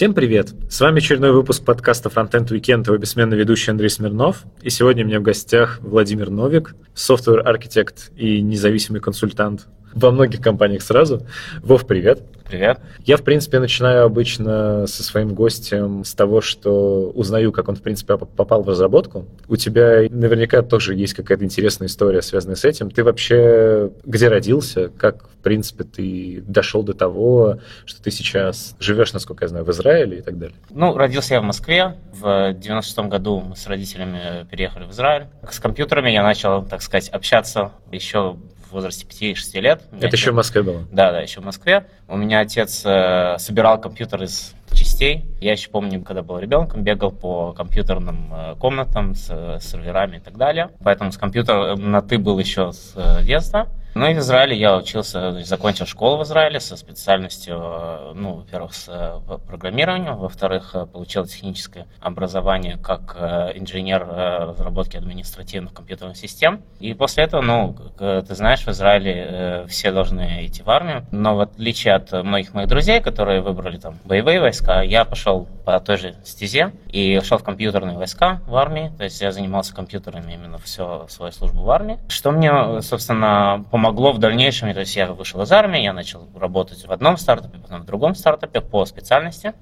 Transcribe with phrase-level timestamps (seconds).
[0.00, 0.54] Всем привет!
[0.70, 4.44] С вами очередной выпуск подкаста Frontend Weekend, его бессменный ведущий Андрей Смирнов.
[4.62, 10.40] И сегодня у меня в гостях Владимир Новик, software architect и независимый консультант во многих
[10.40, 11.26] компаниях сразу.
[11.62, 12.22] Вов, привет!
[12.50, 12.80] Привет.
[13.04, 17.80] Я, в принципе, начинаю обычно со своим гостем с того, что узнаю, как он, в
[17.80, 19.26] принципе, попал в разработку.
[19.46, 22.90] У тебя наверняка тоже есть какая-то интересная история, связанная с этим.
[22.90, 24.88] Ты вообще где родился?
[24.88, 29.70] Как, в принципе, ты дошел до того, что ты сейчас живешь, насколько я знаю, в
[29.70, 30.56] Израиле и так далее?
[30.70, 31.94] Ну, родился я в Москве.
[32.12, 35.28] В 96-м году мы с родителями переехали в Израиль.
[35.48, 38.38] С компьютерами я начал, так сказать, общаться еще
[38.70, 39.82] в возрасте 5-6 лет.
[39.92, 40.20] Это отец...
[40.20, 40.86] еще в Москве было?
[40.90, 41.86] Да, да, еще в Москве.
[42.08, 45.24] У меня отец э, собирал компьютер из частей.
[45.40, 50.20] Я еще помню, когда был ребенком, бегал по компьютерным э, комнатам с э, серверами и
[50.20, 50.70] так далее.
[50.82, 53.68] Поэтому с компьютером на «ты» был еще с э, детства.
[53.94, 58.72] Ну и в Израиле я учился, закончил школу в Израиле со специальностью, э, ну, во-первых,
[58.72, 63.16] с э, программированием, во-вторых, э, получил техническое образование как
[63.54, 66.62] инженер разработки административных компьютерных систем.
[66.78, 71.40] И после этого, ну, ты знаешь, в Израиле все должны идти в армию, но в
[71.40, 76.14] отличие от многих моих друзей, которые выбрали там боевые войска, я пошел по той же
[76.24, 81.06] стезе и шел в компьютерные войска в армии, то есть я занимался компьютерами именно всю
[81.08, 85.40] свою службу в армии, что мне, собственно, помогло помогло в дальнейшем, то есть я вышел
[85.40, 89.54] из армии, я начал работать в одном стартапе, потом в другом стартапе по специальности.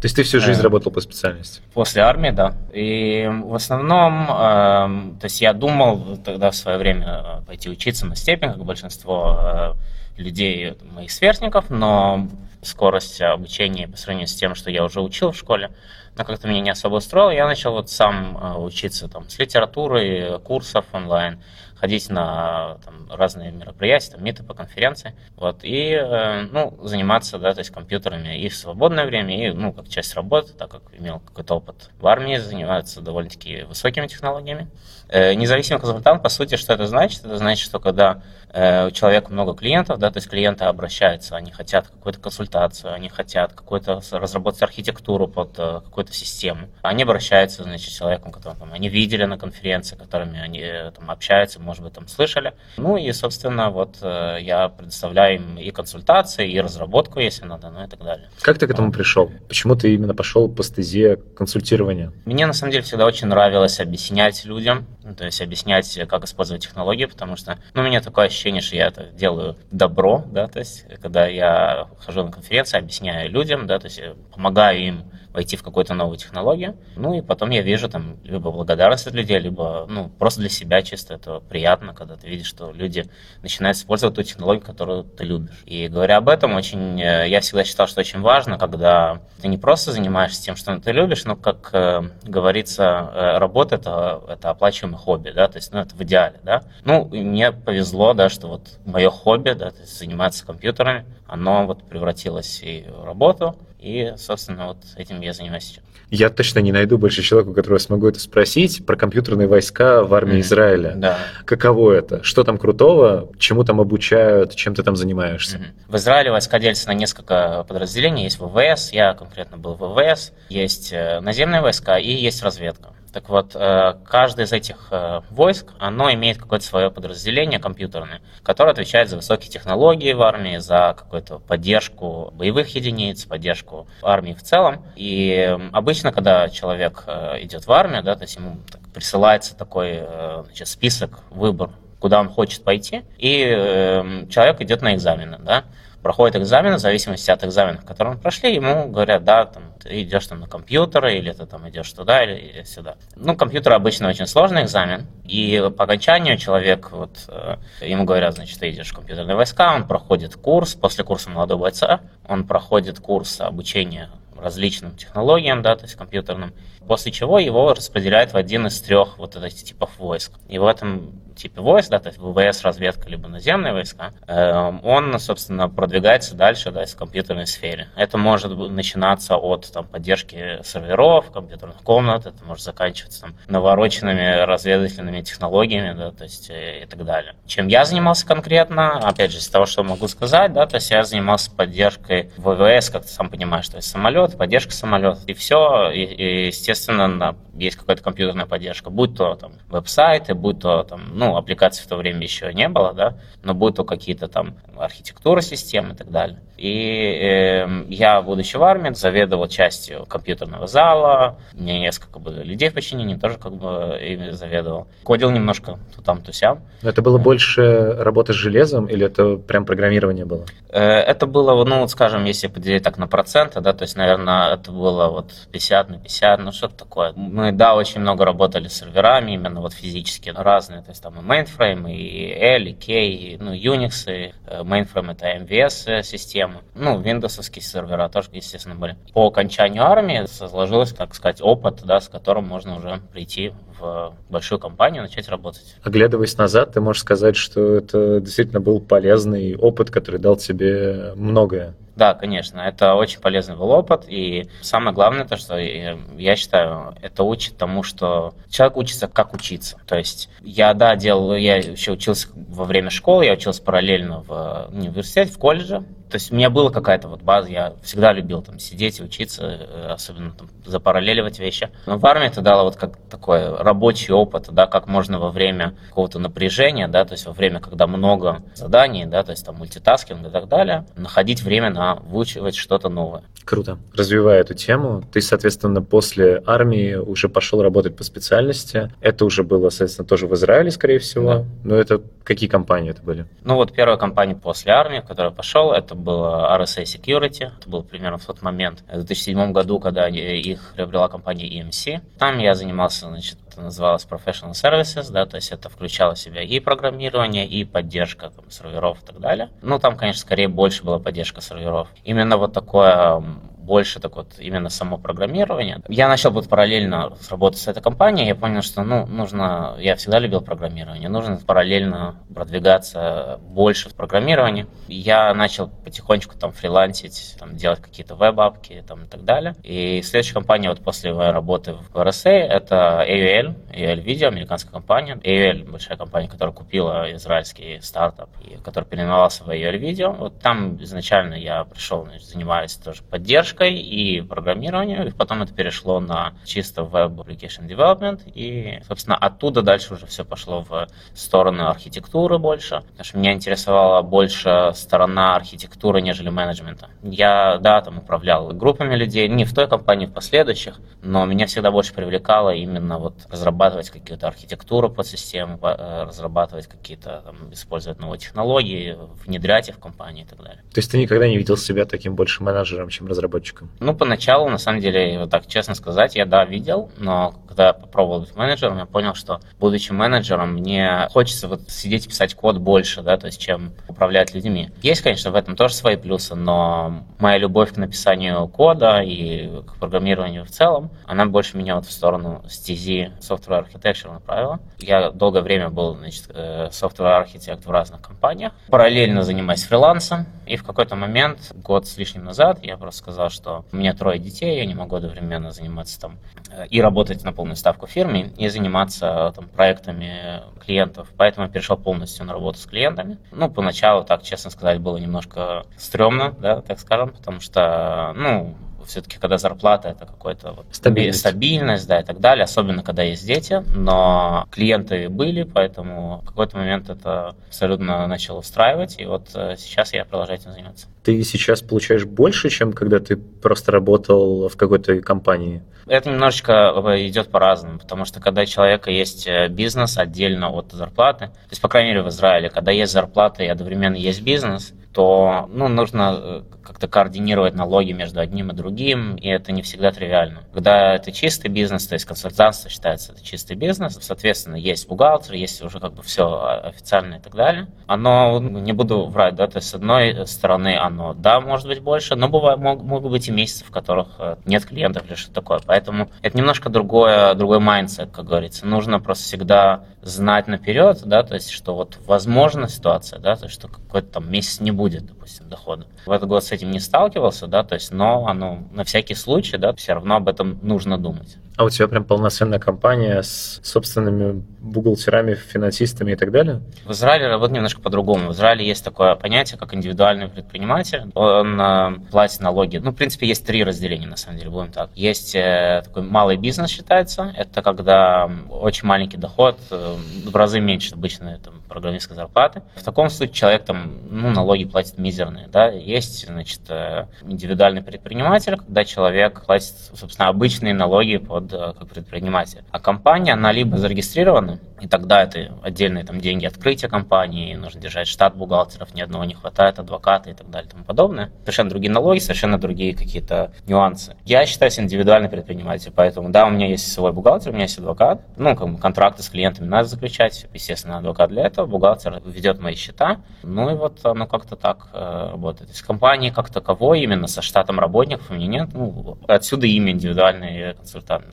[0.00, 1.60] То есть ты всю жизнь э, работал по специальности?
[1.74, 2.54] После армии, да.
[2.72, 8.06] И в основном, э, то есть я думал тогда в свое время э, пойти учиться
[8.06, 9.72] на степень, как большинство э,
[10.16, 12.28] людей, моих сверстников, но
[12.62, 15.70] скорость обучения по сравнению с тем, что я уже учил в школе,
[16.16, 17.30] но как-то меня не особо устроило.
[17.30, 21.40] Я начал вот сам э, учиться там, с литературы, курсов онлайн,
[21.78, 27.60] ходить на там, разные мероприятия, там, митопы, конференции, вот, и, э, ну, заниматься, да, то
[27.60, 31.54] есть компьютерами и в свободное время, и, ну, как часть работы, так как имел какой-то
[31.56, 34.68] опыт в армии, заниматься довольно-таки высокими технологиями.
[35.08, 37.24] Э, независимый консультант, по сути, что это значит?
[37.24, 38.22] Это значит, что когда
[38.52, 43.08] э, у человека много клиентов, да, то есть клиенты обращаются, они хотят какую-то консультацию, они
[43.08, 48.72] хотят какую-то разработать архитектуру под э, какую-то систему, они обращаются, значит, с человеком, которого там,
[48.72, 50.64] они видели на конференции, которыми они
[50.96, 52.54] там общаются, может быть, там слышали.
[52.76, 57.88] Ну и, собственно, вот я предоставляю им и консультации, и разработку, если надо, ну и
[57.88, 58.28] так далее.
[58.40, 59.30] Как ты к этому пришел?
[59.48, 62.12] Почему ты именно пошел по стезе консультирования?
[62.24, 66.64] Мне, на самом деле, всегда очень нравилось объяснять людям, ну, то есть объяснять, как использовать
[66.64, 70.84] технологии, потому что, ну, у меня такое ощущение, что я делаю добро, да, то есть,
[71.00, 74.00] когда я хожу на конференции, объясняю людям, да, то есть,
[74.34, 75.04] помогаю им
[75.36, 76.76] войти в какую-то новую технологию.
[76.96, 80.80] Ну и потом я вижу там либо благодарность от людей, либо ну, просто для себя
[80.80, 83.04] чисто это приятно, когда ты видишь, что люди
[83.42, 85.62] начинают использовать ту технологию, которую ты любишь.
[85.66, 89.58] И говоря об этом, очень, э, я всегда считал, что очень важно, когда ты не
[89.58, 94.98] просто занимаешься тем, что ты любишь, но, как э, говорится, э, работа это, это оплачиваемое
[94.98, 96.62] хобби, да, то есть, ну, это в идеале, да.
[96.84, 101.82] Ну, мне повезло, да, что вот мое хобби, да, то есть заниматься компьютерами, оно вот
[101.82, 105.84] превратилось и в работу, и, собственно, вот этим я занимаюсь сейчас.
[106.10, 110.14] Я точно не найду больше человека, у которого смогу это спросить, про компьютерные войска в
[110.14, 110.40] армии mm-hmm.
[110.40, 110.92] Израиля.
[110.96, 111.18] Да.
[111.44, 112.22] Каково это?
[112.22, 113.32] Что там крутого?
[113.38, 114.54] Чему там обучают?
[114.54, 115.56] Чем ты там занимаешься?
[115.56, 115.88] Mm-hmm.
[115.88, 118.24] В Израиле войска делятся на несколько подразделений.
[118.24, 122.95] Есть ВВС, я конкретно был в ВВС, есть э, наземные войска и есть разведка.
[123.16, 128.72] Так вот, э, каждое из этих э, войск, оно имеет какое-то свое подразделение компьютерное, которое
[128.72, 134.84] отвечает за высокие технологии в армии, за какую-то поддержку боевых единиц, поддержку армии в целом.
[134.96, 138.58] И обычно, когда человек э, идет в армию, да, то есть ему
[138.92, 140.02] присылается такой
[140.44, 145.64] значит, список, выбор, куда он хочет пойти, и человек идет на экзамены, да,
[146.06, 150.24] проходит экзамен, в зависимости от экзаменов, которые мы прошли, ему говорят, да, там, ты идешь
[150.28, 152.94] там на компьютеры, или ты там идешь туда, или сюда.
[153.16, 158.60] Ну, компьютер обычно очень сложный экзамен, и по окончанию человек, вот, э, ему говорят, значит,
[158.60, 163.40] ты идешь в компьютерные войска, он проходит курс, после курса молодого бойца, он проходит курс
[163.40, 164.08] обучения
[164.40, 166.52] различным технологиям, да, то есть компьютерным,
[166.86, 170.32] после чего его распределяют в один из трех вот этих типов войск.
[170.48, 175.18] И в этом типе войск, да, то есть ВВС, разведка, либо наземные войска, эм, он,
[175.20, 177.88] собственно, продвигается дальше, да, в компьютерной сфере.
[177.94, 185.20] Это может начинаться от там, поддержки серверов, компьютерных комнат, это может заканчиваться там, навороченными разведывательными
[185.20, 187.34] технологиями, да, то есть э, и так далее.
[187.46, 191.04] Чем я занимался конкретно, опять же, из того, что могу сказать, да, то есть я
[191.04, 196.02] занимался поддержкой ВВС, как ты сам понимаешь, то есть самолет, поддержка самолета, и все, и,
[196.02, 201.36] и естественно, на, есть какая-то компьютерная поддержка, будь то там веб-сайты, будь то там, ну,
[201.36, 205.92] аппликаций в то время еще не было, да, но будь то какие-то там архитектура систем
[205.92, 206.40] и так далее.
[206.56, 212.70] И э, я, будучи в армии, заведовал частью компьютерного зала, у меня несколько было людей
[212.70, 214.88] в подчинении, тоже как бы ими заведовал.
[215.04, 216.62] Кодил немножко то там, то сям.
[216.82, 220.46] Это было больше работы с железом или это прям программирование было?
[220.70, 224.54] Э, это было, ну, вот скажем, если поделить так на проценты, да, то есть, наверное,
[224.54, 227.12] это было вот 50 на 50, ну, что-то такое.
[227.14, 231.22] Мы, да, очень много работали с серверами, именно вот физически, разные, то есть там и
[231.22, 237.00] mainframe, и L, и K, и, ну, Unix, и э, mainframe это MVS система, ну,
[237.00, 238.96] Windows сервера тоже, естественно, были.
[239.12, 244.58] По окончанию армии сложилось, так сказать, опыт, да, с которым можно уже прийти в большую
[244.58, 245.76] компанию начать работать.
[245.82, 251.74] Оглядываясь назад, ты можешь сказать, что это действительно был полезный опыт, который дал тебе многое.
[251.96, 257.22] Да, конечно, это очень полезный был опыт, и самое главное то, что я считаю, это
[257.22, 259.78] учит тому, что человек учится как учиться.
[259.86, 264.68] То есть я, да, делал, я еще учился во время школы, я учился параллельно в
[264.72, 268.60] университете, в колледже, то есть у меня была какая-то вот база, я всегда любил там
[268.60, 271.68] сидеть и учиться, э, особенно там запараллеливать вещи.
[271.86, 275.74] Но в армии это дало вот как такой рабочий опыт, да, как можно во время
[275.88, 280.28] какого-то напряжения, да, то есть во время, когда много заданий, да, то есть там мультитаскинг
[280.28, 283.22] и так далее, находить время на выучивать что-то новое.
[283.44, 283.78] Круто.
[283.94, 288.90] Развивая эту тему, ты, соответственно, после армии уже пошел работать по специальности.
[289.00, 291.34] Это уже было, соответственно, тоже в Израиле, скорее всего.
[291.34, 291.44] Да.
[291.62, 293.26] Но это какие компании это были?
[293.44, 297.52] Ну вот первая компания после армии, в которую я пошел, это было RSA Security.
[297.58, 302.00] Это было примерно в тот момент, в 2007 году, когда их приобрела компания EMC.
[302.18, 306.42] Там я занимался, значит, это называлось Professional Services, да, то есть это включало в себя
[306.42, 309.48] и программирование, и поддержка там, серверов и так далее.
[309.62, 311.88] Ну, там, конечно, скорее больше была поддержка серверов.
[312.04, 313.22] Именно вот такое
[313.66, 315.82] больше так вот именно само программирование.
[315.88, 320.18] Я начал вот параллельно работать с этой компанией, я понял, что ну, нужно, я всегда
[320.20, 324.66] любил программирование, нужно параллельно продвигаться больше в программировании.
[324.86, 329.54] Я начал потихонечку там фрилансить, там, делать какие-то веб-апки там, и так далее.
[329.64, 335.16] И следующая компания вот после моей работы в RSA это AUL, AUL Video, американская компания.
[335.16, 340.16] AUL большая компания, которая купила израильский стартап, и который переименовался в AUL Video.
[340.16, 345.52] Вот там изначально я пришел, значит, занимаюсь тоже поддержкой поддержкой и программированию, и потом это
[345.52, 351.68] перешло на чисто Web Application Development, и, собственно, оттуда дальше уже все пошло в сторону
[351.68, 356.88] архитектуры больше, потому что меня интересовала больше сторона архитектуры, нежели менеджмента.
[357.02, 361.70] Я, да, там управлял группами людей, не в той компании, в последующих, но меня всегда
[361.70, 368.18] больше привлекало именно вот разрабатывать какие-то архитектуру под систему, э, разрабатывать какие-то, там, использовать новые
[368.18, 370.62] технологии, внедрять их в компании и так далее.
[370.72, 373.45] То есть ты никогда не видел себя таким больше менеджером, чем разработчиком?
[373.46, 373.70] Разработчиком?
[373.80, 377.72] Ну, поначалу, на самом деле, вот так честно сказать, я, да, видел, но когда я
[377.72, 382.58] попробовал быть менеджером, я понял, что, будучи менеджером, мне хочется вот сидеть и писать код
[382.58, 384.70] больше, да, то есть, чем управлять людьми.
[384.82, 389.76] Есть, конечно, в этом тоже свои плюсы, но моя любовь к написанию кода и к
[389.76, 394.60] программированию в целом, она больше меня вот в сторону стези software architecture направила.
[394.78, 400.56] Я долгое время был, значит, э, software архитект в разных компаниях, параллельно занимаясь фрилансом, и
[400.56, 404.56] в какой-то момент, год с лишним назад, я просто сказал, что у меня трое детей,
[404.56, 406.18] я не могу одновременно заниматься там
[406.50, 411.08] э, и работать на полную ставку в фирме, и заниматься там проектами клиентов.
[411.16, 413.18] Поэтому я перешел полностью на работу с клиентами.
[413.30, 419.18] Ну, поначалу, так честно сказать, было немножко стрёмно, да, так скажем, потому что, ну, все-таки,
[419.18, 421.20] когда зарплата это какой-то вот стабильность.
[421.20, 426.56] стабильность, да, и так далее, особенно когда есть дети, но клиенты были, поэтому в какой-то
[426.56, 430.86] момент это абсолютно начало устраивать, и вот э, сейчас я продолжаю этим заниматься.
[431.02, 435.62] Ты сейчас получаешь больше, чем когда ты просто работал в какой-то компании?
[435.86, 440.72] Это немножечко э, идет по-разному, потому что когда у человека есть э, бизнес отдельно от
[440.72, 444.72] зарплаты, то есть, по крайней мере, в Израиле, когда есть зарплата и одновременно есть бизнес,
[444.92, 450.42] то ну, нужно как-то координировать налоги между одним и другим, и это не всегда тривиально.
[450.52, 455.62] Когда это чистый бизнес, то есть консультантство считается это чистый бизнес, соответственно, есть бухгалтер, есть
[455.62, 457.68] уже как бы все официально и так далее.
[457.86, 462.16] Оно, не буду врать, да, то есть с одной стороны оно, да, может быть больше,
[462.16, 465.60] но бывает, мог, могут быть и месяцы, в которых э, нет клиентов или что такое.
[465.64, 468.66] Поэтому это немножко другое, другой mindset, как говорится.
[468.66, 473.54] Нужно просто всегда знать наперед, да, то есть, что вот возможна ситуация, да, то есть,
[473.54, 475.86] что какой-то там месяц не будет, допустим, дохода.
[476.06, 479.56] В этот год с этим не сталкивался, да, то есть, но оно на всякий случай,
[479.56, 481.36] да, все равно об этом нужно думать.
[481.56, 486.60] А у тебя прям полноценная компания с собственными бухгалтерами, финансистами и так далее?
[486.84, 488.28] В Израиле работает немножко по-другому.
[488.28, 491.10] В Израиле есть такое понятие, как индивидуальный предприниматель.
[491.14, 492.76] Он э, платит налоги.
[492.76, 494.90] Ну, в принципе, есть три разделения, на самом деле, будем так.
[494.94, 497.32] Есть э, такой малый бизнес считается.
[497.34, 499.96] Это когда очень маленький доход, э,
[500.26, 502.62] в разы меньше обычно там, программистской зарплаты.
[502.74, 505.68] В таком случае человек там, ну, налоги платит мизерные, да.
[505.68, 512.62] Есть, значит, э, индивидуальный предприниматель, когда человек платит, собственно, обычные налоги под э, как предприниматель.
[512.70, 518.08] А компания, она либо зарегистрирована, и тогда это отдельные там деньги открытия компании, нужно держать
[518.08, 521.30] штат бухгалтеров, ни одного не хватает, адвоката и так далее и тому подобное.
[521.40, 524.16] Совершенно другие налоги, совершенно другие какие-то нюансы.
[524.24, 528.22] Я считаюсь индивидуальный предприниматель, поэтому да, у меня есть свой бухгалтер, у меня есть адвокат,
[528.36, 532.74] ну, как бы контракты с клиентами надо заключать, естественно, адвокат для этого, бухгалтер ведет мои
[532.74, 535.72] счета, ну и вот оно как-то так э, работает.
[535.72, 540.74] То компании как таковой, именно со штатом работников у меня нет, ну, отсюда имя индивидуальный
[540.74, 541.26] консультант.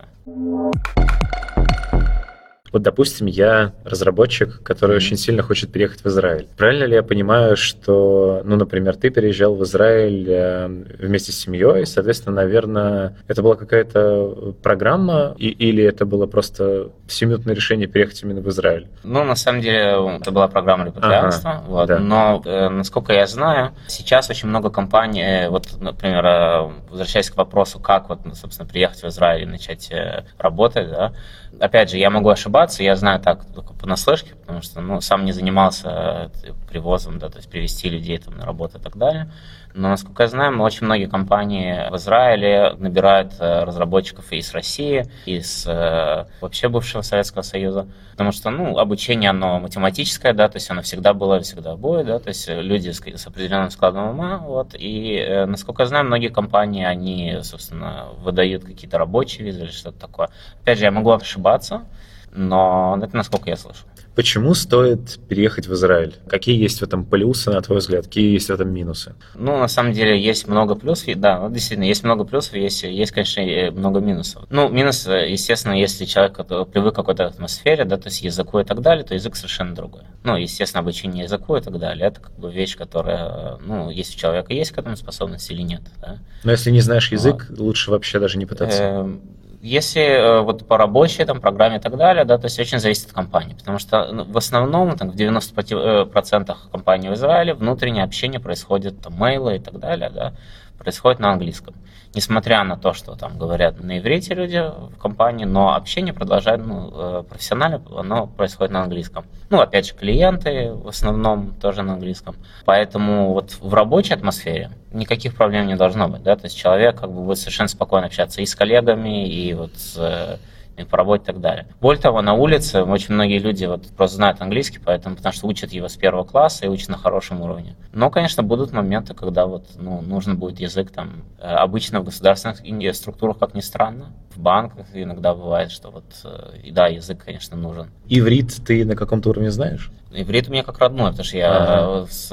[2.73, 4.97] Вот, допустим, я разработчик, который mm-hmm.
[4.97, 6.47] очень сильно хочет переехать в Израиль.
[6.57, 11.85] Правильно ли я понимаю, что, ну, например, ты переезжал в Израиль э, вместе с семьей,
[11.85, 18.41] соответственно, наверное, это была какая-то программа, и, или это было просто семиминутное решение переехать именно
[18.41, 18.87] в Израиль?
[19.03, 21.99] Ну, на самом деле, это была программа репатрианства, ага, вот, да.
[21.99, 27.37] но, э, насколько я знаю, сейчас очень много компаний, э, вот, например, э, возвращаясь к
[27.37, 31.13] вопросу, как, вот, собственно, приехать в Израиль и начать э, работать, да,
[31.59, 35.31] опять же, я могу ошибаться, я знаю так только понаслышке, потому что ну, сам не
[35.31, 39.31] занимался э, привозом, да, то есть привести людей там, на работу и так далее.
[39.73, 45.65] Но, насколько я знаю, очень многие компании в Израиле набирают э, разработчиков из России, из
[45.65, 47.87] э, вообще бывшего Советского Союза.
[48.11, 52.19] Потому что, ну, обучение, оно математическое, да, то есть оно всегда было всегда будет, да,
[52.19, 56.85] то есть люди с, с определенным складом ума, вот, и, насколько я знаю, многие компании,
[56.85, 60.29] они, собственно, выдают какие-то рабочие визы или что-то такое.
[60.61, 61.85] Опять же, я могу ошибаться,
[62.31, 63.85] но это насколько я слышу.
[64.15, 66.15] Почему стоит переехать в Израиль?
[66.27, 68.05] Какие есть в этом плюсы, на твой взгляд?
[68.05, 69.15] Какие есть в этом минусы?
[69.33, 71.19] Ну, на самом деле, есть много плюсов.
[71.19, 74.45] Да, вот действительно, есть много плюсов, есть, есть, конечно, много минусов.
[74.49, 76.37] Ну, минус, естественно, если человек
[76.71, 80.03] привык к какой-то атмосфере, да, то есть языку и так далее, то язык совершенно другой.
[80.23, 84.19] Ну, естественно, обучение языку и так далее, это как бы вещь, которая, ну, если у
[84.19, 85.81] человека есть к этому способность или нет.
[85.99, 86.19] Да?
[86.43, 87.59] Но если не знаешь язык, вот.
[87.59, 88.83] лучше вообще даже не пытаться.
[88.83, 89.21] Эм,
[89.63, 93.07] если э, вот по рабочей там, программе и так далее, да, то есть очень зависит
[93.07, 98.03] от компании, потому что ну, в основном там, в 90% э, компаний в Израиле внутреннее
[98.03, 100.33] общение происходит, там, мейлы и так далее, да,
[100.83, 101.73] происходит на английском
[102.15, 104.61] несмотря на то, что там говорят на иврите люди
[104.91, 109.25] в компании, но общение продолжает, ну, э, профессионально, оно происходит на английском.
[109.49, 112.35] Ну, опять же, клиенты в основном тоже на английском.
[112.65, 117.11] Поэтому вот в рабочей атмосфере никаких проблем не должно быть, да, то есть человек как
[117.11, 120.37] бы будет совершенно спокойно общаться и с коллегами, и вот с э,
[120.77, 121.67] и по работе и так далее.
[121.81, 125.71] Более того, на улице очень многие люди вот просто знают английский, поэтому, потому что учат
[125.71, 127.75] его с первого класса и учат на хорошем уровне.
[127.91, 132.61] Но, конечно, будут моменты, когда вот, ну, нужно будет язык там, э, обычно в государственных
[132.95, 137.55] структурах, как ни странно, в банках иногда бывает, что вот, э, и да, язык, конечно,
[137.55, 137.87] нужен.
[138.07, 139.91] Иврит ты на каком-то уровне знаешь?
[140.15, 142.07] Иврит у меня как родной, потому что я, ага.
[142.09, 142.29] с,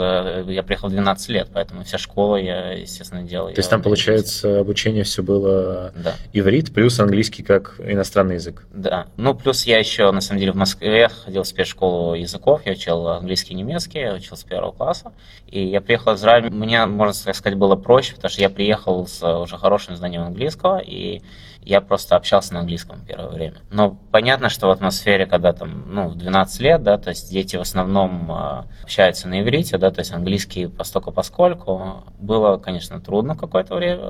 [0.48, 3.48] я приехал в 12 лет, поэтому вся школа я, естественно, делал.
[3.48, 6.14] То есть там, получается, обучение все было да.
[6.32, 8.66] иврит плюс английский как иностранный язык?
[8.72, 9.06] Да.
[9.16, 13.08] Ну, плюс я еще, на самом деле, в Москве ходил в спецшколу языков, я учил
[13.08, 15.12] английский и немецкий, я учил с первого класса.
[15.48, 19.22] И я приехал в Израиль, мне, можно сказать, было проще, потому что я приехал с
[19.22, 21.22] уже хорошим знанием английского, и
[21.62, 23.56] я просто общался на английском первое время.
[23.70, 27.56] Но понятно, что в атмосфере, когда там, ну, в 12 лет, да, то есть дети
[27.56, 33.36] в основном э, общаются на иврите, да, то есть английский постольку поскольку, было, конечно, трудно
[33.36, 34.00] какое-то время,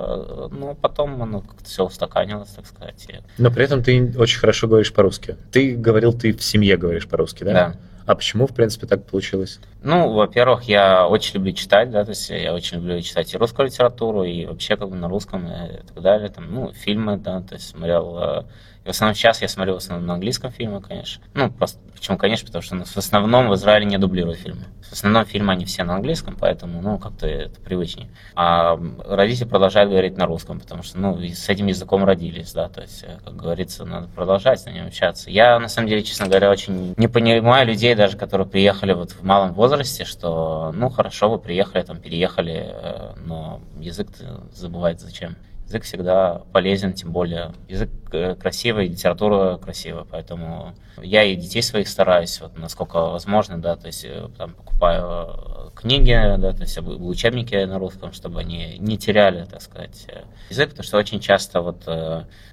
[0.49, 3.09] но потом оно как-то все устаканилось, так сказать.
[3.38, 5.37] Но при этом ты очень хорошо говоришь по-русски.
[5.50, 7.52] Ты говорил, ты в семье говоришь по-русски, да?
[7.52, 7.75] Да.
[8.11, 9.61] А почему, в принципе, так получилось?
[9.85, 13.67] Ну, во-первых, я очень люблю читать, да, то есть я очень люблю читать и русскую
[13.67, 17.55] литературу, и вообще как бы на русском и так далее, там, ну, фильмы, да, то
[17.55, 18.43] есть смотрел э,
[18.84, 21.22] и в основном сейчас я смотрю в основном на английском фильме, конечно.
[21.34, 24.64] Ну, просто почему, конечно, потому что в основном в Израиле не дублируют фильмы.
[24.88, 28.08] В основном фильмы они все на английском, поэтому, ну, как-то это привычнее.
[28.34, 32.80] А родители продолжают говорить на русском, потому что, ну, с этим языком родились, да, то
[32.80, 35.30] есть, как говорится, надо продолжать на нем общаться.
[35.30, 39.22] Я, на самом деле, честно говоря, очень не понимаю людей даже, которые приехали вот в
[39.22, 44.08] малом возрасте, что, ну, хорошо, вы приехали, там, переехали, э, но язык
[44.52, 45.37] забывать зачем
[45.71, 51.89] язык всегда полезен, тем более язык э, красивый, литература красивая, поэтому я и детей своих
[51.89, 57.55] стараюсь, вот, насколько возможно, да, то есть э, там покупаю книги, да, то есть учебники
[57.55, 60.07] на русском, чтобы они не теряли, так сказать,
[60.50, 61.89] язык, потому что очень часто вот,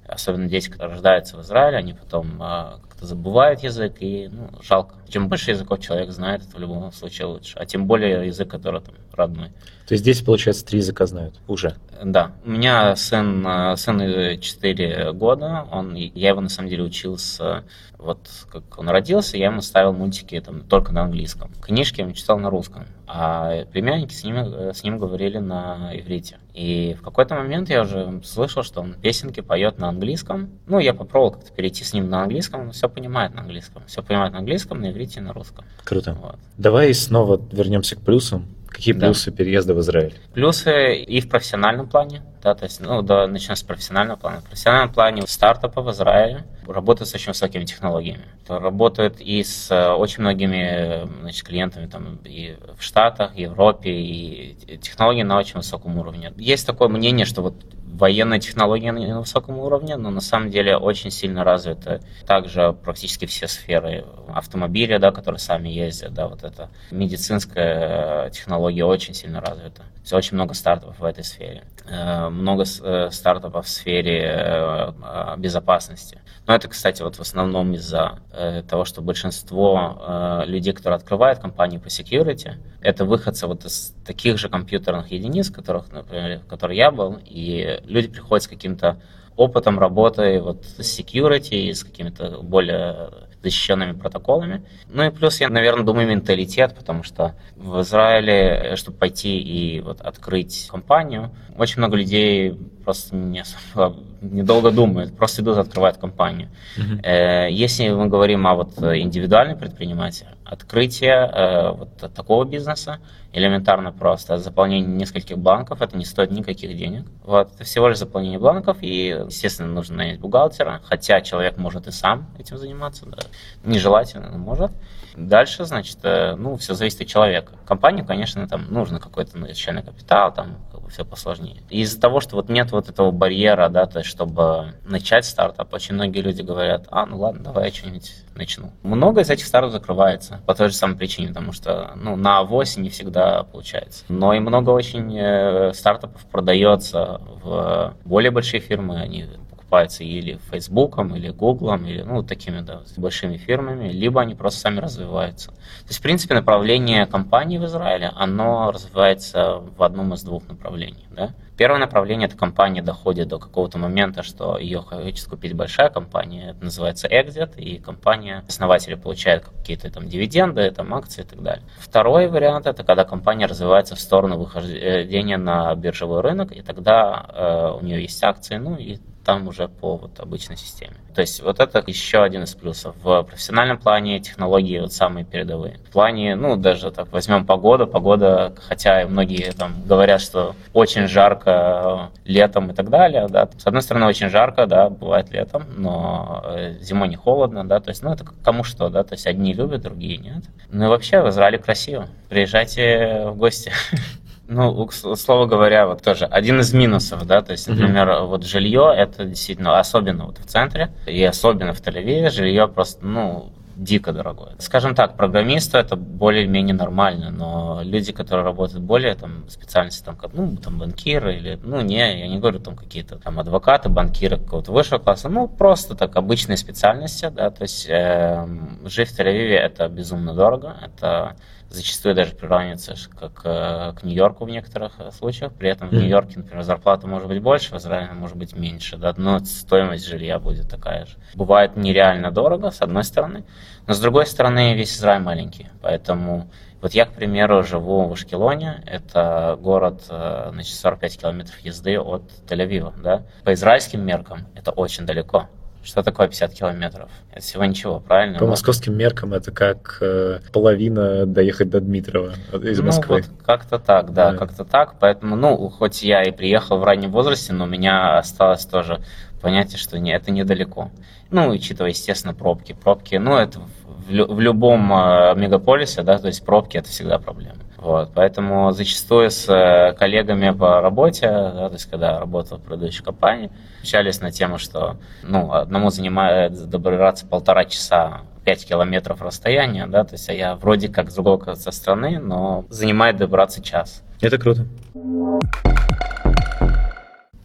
[0.06, 4.94] особенно дети, которые рождаются в Израиле, они потом как-то забывают язык, и ну, жалко.
[5.08, 7.58] Чем больше языков человек знает, это в любом случае лучше.
[7.58, 9.48] А тем более язык, который там родной.
[9.86, 11.74] То есть здесь, получается, три языка знают уже?
[12.02, 12.32] Да.
[12.44, 13.46] У меня сын,
[13.76, 17.64] сыну 4 года, он, я его на самом деле учил с
[17.98, 21.50] вот как он родился, я ему ставил мультики там только на английском.
[21.60, 26.38] Книжки он читал на русском, а племянники с ним, с ним говорили на иврите.
[26.58, 30.50] И в какой-то момент я уже слышал, что он песенки поет на английском.
[30.66, 33.84] Ну, я попробовал как-то перейти с ним на английском, он все понимает на английском.
[33.86, 35.64] Все понимает на английском, на иврите и на русском.
[35.84, 36.14] Круто.
[36.20, 36.34] Вот.
[36.56, 38.46] Давай снова вернемся к плюсам.
[38.66, 39.36] Какие плюсы да.
[39.36, 40.14] переезда в Израиль?
[40.34, 44.40] Плюсы и в профессиональном плане, да, то есть, ну, да, начнем с профессионального плана.
[44.40, 48.26] В профессиональном плане стартапы в Израиле работают с очень высокими технологиями.
[48.48, 55.22] Работают и с э, очень многими значит, клиентами там, и в Штатах, Европе, и технологии
[55.22, 56.32] на очень высоком уровне.
[56.36, 57.54] Есть такое мнение, что вот
[57.98, 63.48] военная технология на высоком уровне, но на самом деле очень сильно развиты также практически все
[63.48, 69.82] сферы автомобиля, да, которые сами ездят, да, вот это медицинская технология очень сильно развита.
[70.04, 74.94] Все очень много стартапов в этой сфере, э, много э, стартапов в сфере
[75.38, 76.20] безопасности.
[76.46, 81.40] Но это, кстати, вот в основном из-за э, того, что большинство э, людей, которые открывают
[81.40, 86.76] компании по security, это выходцы вот из таких же компьютерных единиц, которых, например, в которых
[86.76, 88.98] я был, и люди приходят с каким-то
[89.38, 93.10] опытом работы вот с security и с какими-то более
[93.42, 94.64] защищенными протоколами.
[94.88, 100.00] Ну и плюс, я, наверное, думаю, менталитет, потому что в Израиле, чтобы пойти и вот
[100.00, 106.48] открыть компанию, очень много людей просто не особо, недолго думают, просто идут открывают компанию.
[106.76, 107.50] Uh-huh.
[107.50, 113.00] Если мы говорим о вот индивидуальном предпринимателе, открытие э, вот такого бизнеса
[113.32, 114.38] элементарно просто.
[114.38, 117.04] Заполнение нескольких бланков, это не стоит никаких денег.
[117.24, 121.90] Вот, это всего лишь заполнение бланков, и, естественно, нужно нанять бухгалтера, хотя человек может и
[121.90, 123.18] сам этим заниматься, да.
[123.64, 124.72] нежелательно, но может.
[125.16, 127.52] Дальше, значит, э, ну, все зависит от человека.
[127.66, 130.56] Компанию, конечно, там нужно какой-то начальный капитал, там
[130.88, 131.62] все посложнее.
[131.70, 135.94] Из-за того, что вот нет вот этого барьера, да, то есть, чтобы начать стартап, очень
[135.94, 138.70] многие люди говорят, а, ну ладно, давай я что-нибудь начну.
[138.82, 142.76] Много из этих стартапов закрывается по той же самой причине, потому что, ну, на авось
[142.76, 144.04] не всегда получается.
[144.08, 149.26] Но и много очень э, стартапов продается в более большие фирмы, они
[149.68, 154.80] покупаются или Фейсбуком, или Гуглом, или ну, такими да, большими фирмами, либо они просто сами
[154.80, 155.50] развиваются.
[155.50, 161.06] То есть, в принципе, направление компании в Израиле, оно развивается в одном из двух направлений.
[161.10, 161.30] Да?
[161.58, 166.64] Первое направление– это компания доходит до какого-то момента, что ее хочет купить большая компания, это
[166.64, 171.64] называется exit, и компания, основатели получают какие-то там дивиденды, там акции и так далее.
[171.80, 177.78] Второй вариант– это когда компания развивается в сторону выхождения на биржевой рынок, и тогда э,
[177.80, 180.94] у нее есть акции, ну и там уже по вот обычной системе.
[181.14, 182.96] То есть вот это еще один из плюсов.
[183.02, 185.76] В профессиональном плане технологии вот самые передовые.
[185.86, 187.86] В плане, ну, даже так возьмем погоду.
[187.86, 193.50] Погода, хотя многие там говорят, что очень жарко летом и так далее, да.
[193.58, 197.90] С одной стороны, очень жарко, да, бывает летом, но э, зимой не холодно, да, то
[197.90, 200.42] есть, ну, это кому что, да, то есть одни любят, другие нет.
[200.70, 202.08] Ну и вообще в Израиле красиво.
[202.30, 203.72] Приезжайте в гости.
[204.50, 208.26] Ну, слово говоря, вот тоже один из минусов, да, то есть, например, mm-hmm.
[208.28, 213.52] вот жилье, это действительно, особенно вот в центре, и особенно в Тель-Авиве, жилье просто, ну,
[213.76, 214.54] дико дорогое.
[214.58, 220.32] Скажем так, программисту это более-менее нормально, но люди, которые работают более там специальности, там, как,
[220.32, 224.72] ну, там, банкиры или, ну, не, я не говорю там какие-то там адвокаты, банкиры какого-то
[224.72, 228.46] высшего класса, ну, просто так обычные специальности, да, то есть э,
[228.84, 231.36] жить в Тель-Авиве это безумно дорого, это
[231.70, 235.52] зачастую даже приравнивается как э, к Нью-Йорку в некоторых э, случаях.
[235.52, 239.14] При этом в Нью-Йорке, например, зарплата может быть больше, в Израиле может быть меньше, да,
[239.16, 241.16] но стоимость жилья будет такая же.
[241.34, 243.44] Бывает нереально дорого, с одной стороны,
[243.86, 246.50] но с другой стороны весь Израиль маленький, поэтому
[246.80, 252.22] вот я, к примеру, живу в Ашкелоне, это город, э, значит, 45 километров езды от
[252.46, 253.24] Тель-Авива, да.
[253.44, 255.48] По израильским меркам это очень далеко.
[255.82, 257.08] Что такое 50 километров?
[257.30, 258.38] Это всего ничего, правильно?
[258.38, 258.50] По вот.
[258.50, 263.22] московским меркам это как э, половина доехать до Дмитрова из Москвы.
[263.26, 264.96] Ну, вот как-то так, да, да, как-то так.
[265.00, 269.00] Поэтому, ну, хоть я и приехал в раннем возрасте, но у меня осталось тоже
[269.40, 270.90] понятие, что не, это недалеко.
[271.30, 272.72] Ну, учитывая, естественно, пробки.
[272.74, 277.58] Пробки, ну, это в, в любом э, мегаполисе, да, то есть пробки это всегда проблема.
[277.78, 283.04] Вот, поэтому зачастую с э, коллегами по работе, да, то есть когда работал в предыдущей
[283.04, 290.02] компании, общались на тему, что ну, одному занимает добираться полтора часа 5 километров расстояния, да,
[290.02, 294.02] то есть а я вроде как с другого конца страны, но занимает добраться час.
[294.20, 294.66] Это круто.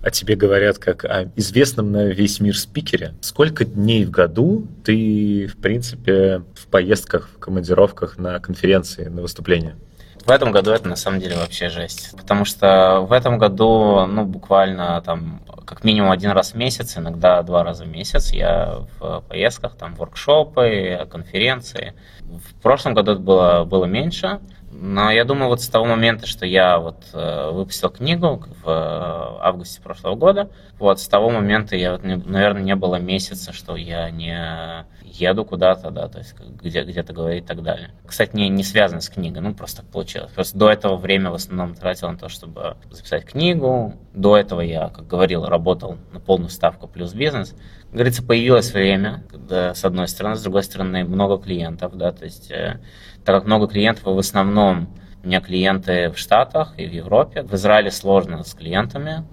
[0.02, 3.14] О тебе говорят как о известном на весь мир спикере.
[3.22, 9.76] Сколько дней в году ты, в принципе, в поездках, в командировках, на конференции, на выступления?
[10.26, 12.16] В этом году это на самом деле вообще жесть.
[12.16, 17.42] Потому что в этом году, ну, буквально там как минимум один раз в месяц, иногда
[17.44, 21.94] два раза в месяц я в поездках, там, воркшопы, конференции.
[22.22, 24.40] В прошлом году это было, было меньше,
[24.76, 29.38] но я думаю, вот с того момента, что я вот э, выпустил книгу в э,
[29.42, 34.86] августе прошлого года, вот с того момента я, наверное, не было месяца, что я не
[35.04, 37.92] еду куда-то, да, то есть где, где-то говорить и так далее.
[38.06, 40.32] Кстати, не, не связано с книгой, ну просто так получилось.
[40.32, 43.94] Просто до этого время в основном тратил на то, чтобы записать книгу.
[44.14, 47.56] До этого я, как говорил, работал на полную ставку плюс бизнес.
[47.94, 52.50] Говорится, появилось время, когда, с одной стороны, с другой стороны, много клиентов, да, то есть
[52.50, 52.80] э,
[53.24, 54.90] так как много клиентов, в основном
[55.24, 57.44] у меня клиенты в Штатах и в Европе.
[57.44, 59.24] В Израиле сложно с клиентами,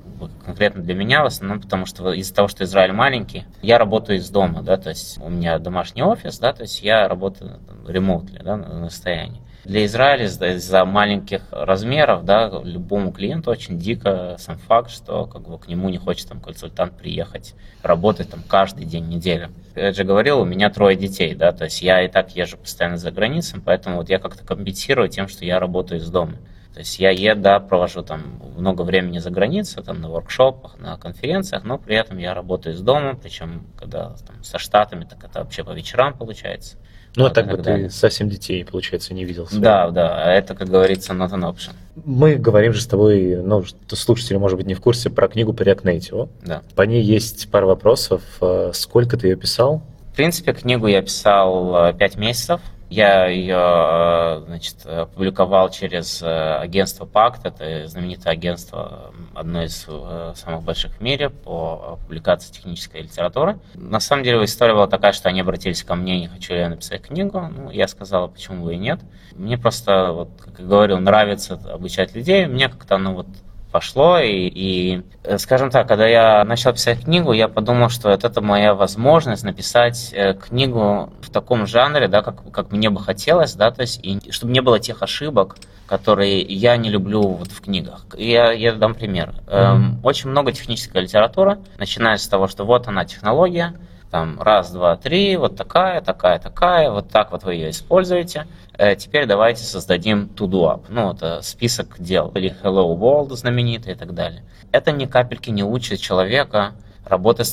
[0.44, 4.28] конкретно для меня в основном, потому что из-за того, что Израиль маленький, я работаю из
[4.28, 8.58] дома, да, то есть у меня домашний офис, да, то есть я работаю ремонтли, да,
[8.58, 9.40] на расстоянии.
[9.64, 15.58] Для Израиля из-за маленьких размеров, да, любому клиенту очень дико сам факт, что как бы
[15.58, 19.50] к нему не хочет там консультант приехать, работать там каждый день недели.
[19.76, 22.96] Я же говорил, у меня трое детей, да, то есть я и так езжу постоянно
[22.96, 26.36] за границей, поэтому вот я как-то компенсирую тем, что я работаю из дома.
[26.72, 30.96] То есть я еду, да, провожу там много времени за границей, там на воркшопах, на
[30.96, 35.40] конференциях, но при этом я работаю из дома, причем когда там, со Штатами, так это
[35.40, 36.78] вообще по вечерам получается.
[37.16, 39.46] Ну, а так бы ты совсем детей, получается, не видел.
[39.46, 39.62] Своих.
[39.62, 41.72] Да, да, а это, как говорится, not an option.
[42.04, 45.62] Мы говорим же с тобой, ну, слушатели, может быть, не в курсе, про книгу по
[45.62, 46.28] React Native.
[46.42, 46.62] Да.
[46.76, 48.22] По ней есть пара вопросов.
[48.40, 49.82] Э, сколько ты ее писал?
[50.12, 52.60] В принципе, книгу я писал 5 э, месяцев.
[52.90, 57.46] Я ее э, значит, опубликовал через э, агентство Пакт.
[57.46, 63.60] Это знаменитое агентство, одно из э, самых больших в мире по публикации технической литературы.
[63.74, 66.68] На самом деле история была такая, что они обратились ко мне, не хочу ли я
[66.68, 67.40] написать книгу.
[67.40, 68.98] Ну, я сказал, почему бы и нет.
[69.36, 72.46] Мне просто, вот, как я говорил, нравится обучать людей.
[72.46, 73.28] Мне как-то оно вот
[73.70, 74.18] пошло.
[74.18, 78.40] И, и, э, скажем так, когда я начал писать книгу, я подумал, что это, это
[78.40, 83.70] моя возможность написать э, книгу в таком жанре, да, как, как мне бы хотелось, да,
[83.70, 85.56] то есть, и чтобы не было тех ошибок,
[85.86, 88.06] которые я не люблю вот в книгах.
[88.16, 89.34] Я, я дам пример.
[89.46, 89.74] Mm-hmm.
[89.74, 93.74] Эм, очень много технической литературы, начиная с того, что вот она технология,
[94.10, 98.46] там раз, два, три, вот такая, такая, такая, вот так вот вы ее используете.
[98.76, 103.96] Э, теперь давайте создадим to-do app, ну, это список дел, или Hello World знаменитый и
[103.96, 104.42] так далее.
[104.72, 106.72] Это ни капельки не учит человека
[107.04, 107.52] работать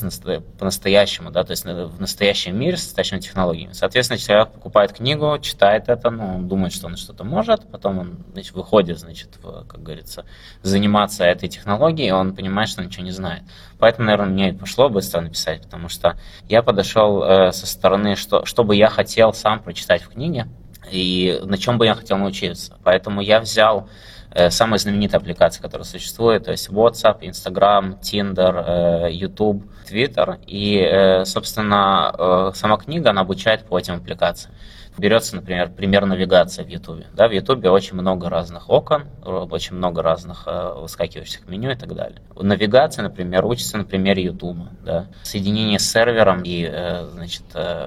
[0.60, 3.73] по-настоящему, да, то есть в настоящем мире с настоящими технологиями.
[3.73, 8.17] Соответственно, человек покупает книгу, читает это, ну, он думает, что он что-то может, потом он,
[8.33, 10.25] значит, выходит, значит, в, как говорится,
[10.63, 13.43] заниматься этой технологией, и он понимает, что он ничего не знает.
[13.79, 16.17] Поэтому, наверное, мне и пошло быстро написать, потому что
[16.49, 20.47] я подошел э, со стороны, что, что бы я хотел сам прочитать в книге,
[20.91, 22.77] и на чем бы я хотел научиться.
[22.83, 23.89] Поэтому я взял
[24.38, 30.38] Э, самые знаменитые аппликации, которые существуют, то есть WhatsApp, Instagram, Tinder, э, YouTube, Twitter.
[30.45, 34.54] И, э, собственно, сама книга, она обучает по этим аппликациям.
[34.95, 37.04] Берется, например, пример навигации в YouTube.
[37.13, 42.19] Да, в YouTube очень много разных окон, очень много разных выскакивающих меню и так далее.
[42.36, 44.58] Навигация, например, учится на примере YouTube.
[44.84, 45.06] Да.
[45.23, 46.67] Соединение с сервером и
[47.12, 47.43] значит,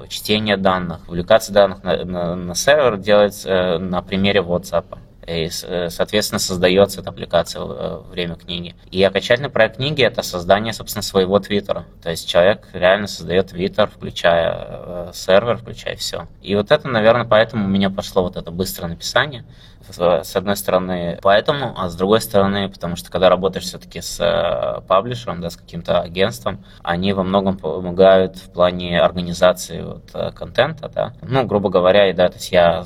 [0.08, 4.96] чтение данных, публикация данных на, на, на сервер делается на примере WhatsApp
[5.30, 8.74] и, э, соответственно, создается эта аппликация э, время книги.
[8.90, 11.86] И окончательный проект книги— это создание, собственно, своего твиттера.
[12.02, 16.26] То есть человек реально создает твиттер, включая э, сервер, включая все.
[16.42, 19.44] И вот это, наверное, поэтому у меня пошло вот это быстрое написание.
[19.88, 25.40] С одной стороны, поэтому, а с другой стороны, потому что когда работаешь все-таки с паблишером,
[25.40, 31.14] да, с каким-то агентством, они во многом помогают в плане организации вот, контента, да.
[31.22, 32.84] Ну, грубо говоря, да, то есть я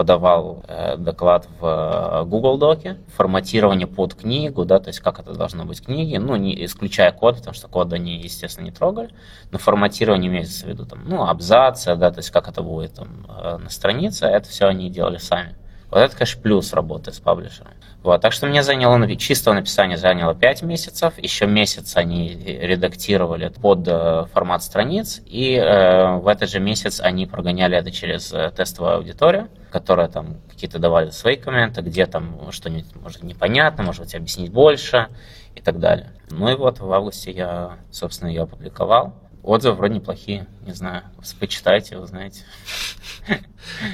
[0.00, 5.34] подавал э, доклад в э, Google Доке, форматирование под книгу, да, то есть как это
[5.34, 9.10] должно быть в книге, ну, не исключая код, потому что код они, естественно, не трогали,
[9.50, 13.26] но форматирование имеется в виду, там, ну, абзацы, да, то есть как это будет там,
[13.28, 15.54] э, на странице, это все они делали сами.
[15.90, 17.72] Вот это, конечно, плюс работы с паблишером.
[18.02, 23.86] Вот, так что мне заняло, чистого написания заняло 5 месяцев, еще месяц они редактировали под
[23.86, 28.96] э, формат страниц, и э, в этот же месяц они прогоняли это через э, тестовую
[28.96, 34.50] аудиторию, которая там какие-то давали свои комменты, где там что-нибудь, может, непонятно, может быть, объяснить
[34.50, 35.08] больше
[35.54, 36.10] и так далее.
[36.30, 39.14] Ну и вот в августе я, собственно, ее опубликовал.
[39.42, 41.02] Отзывы вроде неплохие, не знаю,
[41.38, 42.42] почитайте, узнаете.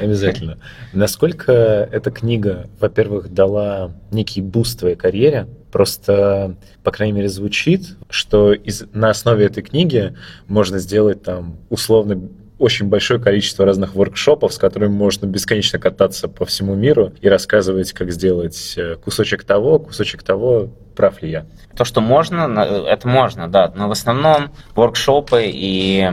[0.00, 0.58] Обязательно.
[0.92, 8.54] Насколько эта книга, во-первых, дала некий boost твоей карьере, Просто, по крайней мере, звучит, что
[8.54, 14.58] из, на основе этой книги можно сделать там условно очень большое количество разных воркшопов, с
[14.58, 20.22] которыми можно бесконечно кататься по всему миру и рассказывать, как сделать э, кусочек того, кусочек
[20.22, 21.46] того, прав ли я.
[21.76, 26.10] То, что можно, это можно, да, но в основном воркшопы и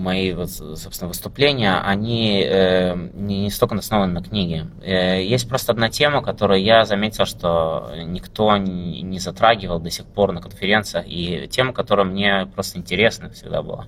[0.00, 4.68] мои, собственно, выступления, они э, не столько основаны на книге.
[4.82, 10.32] Э, есть просто одна тема, которую я заметил, что никто не затрагивал до сих пор
[10.32, 13.86] на конференциях, и тема, которая мне просто интересна всегда была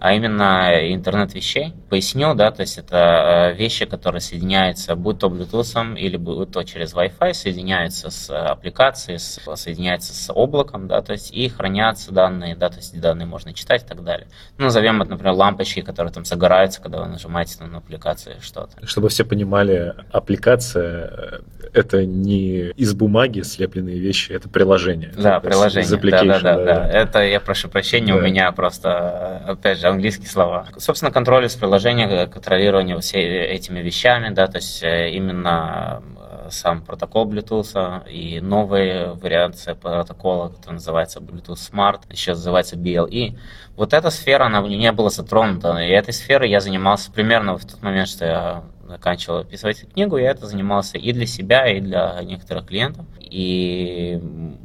[0.00, 1.74] а именно интернет вещей.
[1.90, 6.62] Поясню, да, то есть это э, вещи, которые соединяются, будь то Bluetooth или будь то
[6.62, 12.70] через Wi-Fi, соединяются с аппликацией, соединяются с облаком, да, то есть и хранятся данные, да,
[12.70, 14.26] то есть данные можно читать и так далее.
[14.56, 18.86] Ну, назовем это, например, лампочки, которые там загораются, когда вы нажимаете на аппликации что-то.
[18.86, 21.42] Чтобы все понимали, аппликация—
[21.74, 25.12] это не из бумаги слепленные вещи, это приложение.
[25.14, 26.88] Да, приложение, да, да, да, да.
[26.88, 28.18] Это, я прошу прощения, да.
[28.18, 30.66] у меня просто, опять же, английские слова.
[30.76, 36.48] Собственно, контроль из приложения, э, контролирование всеми этими вещами, да, то есть э, именно э,
[36.50, 43.38] сам протокол Bluetooth и новые вариации протокола, который называется Bluetooth Smart, еще называется BLE.
[43.76, 47.82] Вот эта сфера, она не была затронута, и этой сферой я занимался примерно в тот
[47.82, 52.66] момент, что я заканчивал писать книгу, я это занимался и для себя, и для некоторых
[52.66, 53.06] клиентов.
[53.30, 54.20] И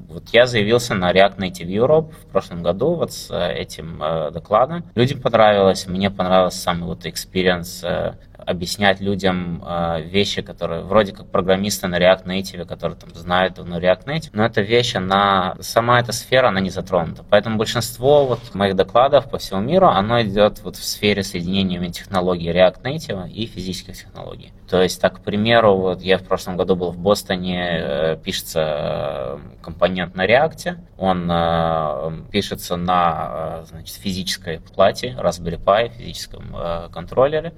[0.10, 4.84] вот я заявился на React Native Europe в прошлом году вот с этим э, докладом.
[4.96, 11.28] Людям понравилось, мне понравился самый вот experience э, объяснять людям э, вещи, которые вроде как
[11.28, 16.00] программисты на React Native, которые там знают на React Native, но эта вещь, она, сама
[16.00, 17.24] эта сфера, она не затронута.
[17.30, 22.50] Поэтому большинство вот моих докладов по всему миру, оно идет вот в сфере соединения технологий
[22.50, 24.52] React Native и физических технологий.
[24.68, 28.62] То есть, так, к примеру, вот я в прошлом году был в Бостоне, э, пишется
[28.62, 36.56] э, компонент на React, он э, пишется на значит, физической плате Raspberry Pi, физическом
[36.92, 37.54] контроллере,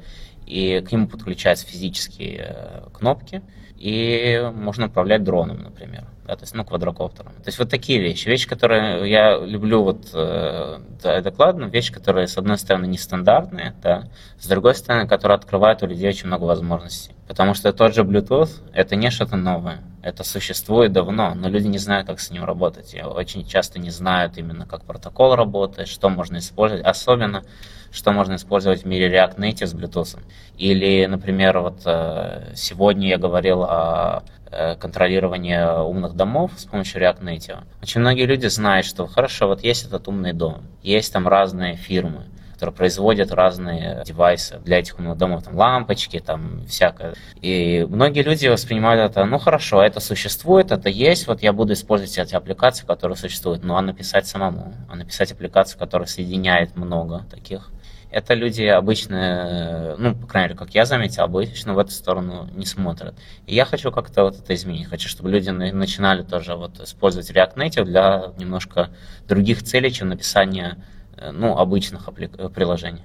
[0.45, 3.41] и к нему подключаются физические кнопки,
[3.77, 7.31] и можно управлять дроном, например, да, то есть, ну, квадрокоптером.
[7.31, 8.27] То есть вот такие вещи.
[8.27, 10.79] Вещи, которые я люблю вот э,
[11.23, 16.09] докладно, вещи, которые, с одной стороны, нестандартные, да, с другой стороны, которые открывают у людей
[16.09, 17.15] очень много возможностей.
[17.27, 19.79] Потому что тот же Bluetooth— это не что-то новое.
[20.01, 22.93] Это существует давно, но люди не знают, как с ним работать.
[22.93, 26.85] И очень часто не знают именно, как протокол работает, что можно использовать.
[26.85, 27.43] Особенно
[27.91, 30.19] что можно использовать в мире React Native с Bluetooth.
[30.57, 37.21] Или, например, вот э, сегодня я говорил о э, контролировании умных домов с помощью React
[37.21, 37.63] Native.
[37.81, 42.25] Очень многие люди знают, что хорошо, вот есть этот умный дом, есть там разные фирмы,
[42.53, 47.13] которые производят разные девайсы для этих умных домов, там лампочки, там всякое.
[47.41, 52.17] И многие люди воспринимают это, ну хорошо, это существует, это есть, вот я буду использовать
[52.17, 57.69] эти аппликации, которые существуют, ну а написать самому, а написать аппликацию, которая соединяет много таких
[58.11, 62.65] это люди обычно, ну, по крайней мере, как я заметил, обычно в эту сторону не
[62.65, 63.15] смотрят.
[63.45, 64.87] И я хочу как-то вот это изменить.
[64.87, 68.89] Хочу, чтобы люди начинали тоже вот использовать React Native для немножко
[69.27, 70.77] других целей, чем написание,
[71.17, 72.09] э, ну, обычных
[72.53, 73.03] приложений.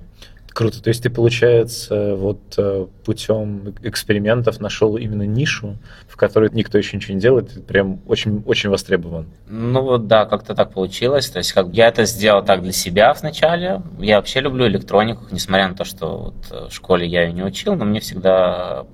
[0.54, 0.82] Круто.
[0.82, 6.96] То есть ты, получается, вот э, путем экспериментов нашел именно нишу, в которой никто еще
[6.96, 9.28] ничего не делает, прям очень, очень востребован.
[9.48, 11.30] Ну вот да, как-то так получилось.
[11.30, 13.82] То есть как я это сделал так для себя вначале.
[13.98, 17.42] Я вообще люблю электронику, несмотря на то, что вот э, в школе я ее не
[17.42, 18.84] учил, но мне всегда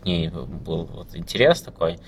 [0.00, 1.98] к ней был вот интерес такой.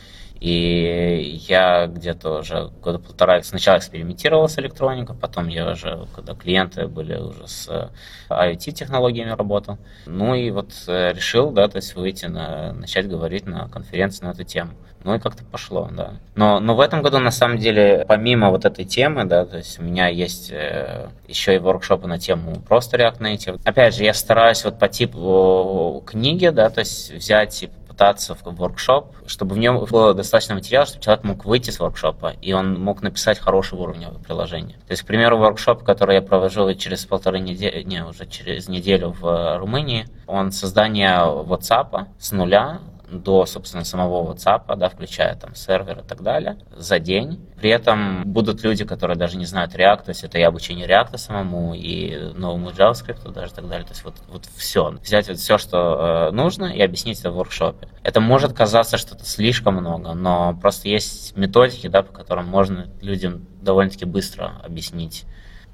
[0.41, 6.87] И я где-то уже года полтора сначала экспериментировал с электроникой, потом я уже, когда клиенты
[6.87, 7.91] были уже с
[8.29, 9.79] IoT-технологиями работал.
[10.07, 14.31] Ну и вот э, решил, да, то есть выйти на, начать говорить на конференции на
[14.31, 14.73] эту тему.
[15.05, 16.15] Ну и как-то пошло, да.
[16.35, 19.79] Но, но в этом году, на самом деле, помимо вот этой темы, да, то есть
[19.79, 23.61] у меня есть э, еще и воркшопы на тему просто React Native.
[23.65, 28.43] Опять же, я стараюсь вот по типу книги, да, то есть взять типа пытаться в
[28.45, 32.81] воркшоп, чтобы в нем было достаточно материала, чтобы человек мог выйти с воркшопа, и он
[32.81, 34.75] мог написать хорошего уровня приложения.
[34.87, 39.15] То есть, к примеру, воркшоп, который я провожу через полторы недели, не, уже через неделю
[39.19, 42.81] в Румынии, он создание WhatsApp с нуля
[43.23, 47.41] до, собственно, самого WhatsApp, да, включая там сервер и так далее, за день.
[47.57, 51.17] При этом будут люди, которые даже не знают React, то есть это и обучение React
[51.19, 53.87] самому, и новому JavaScript даже и так далее.
[53.87, 54.91] То есть вот, вот все.
[55.03, 57.89] Взять вот все, что э, нужно, и объяснить это в воркшопе.
[58.03, 62.89] Это может казаться, что это слишком много, но просто есть методики, да, по которым можно
[63.01, 65.25] людям довольно-таки быстро объяснить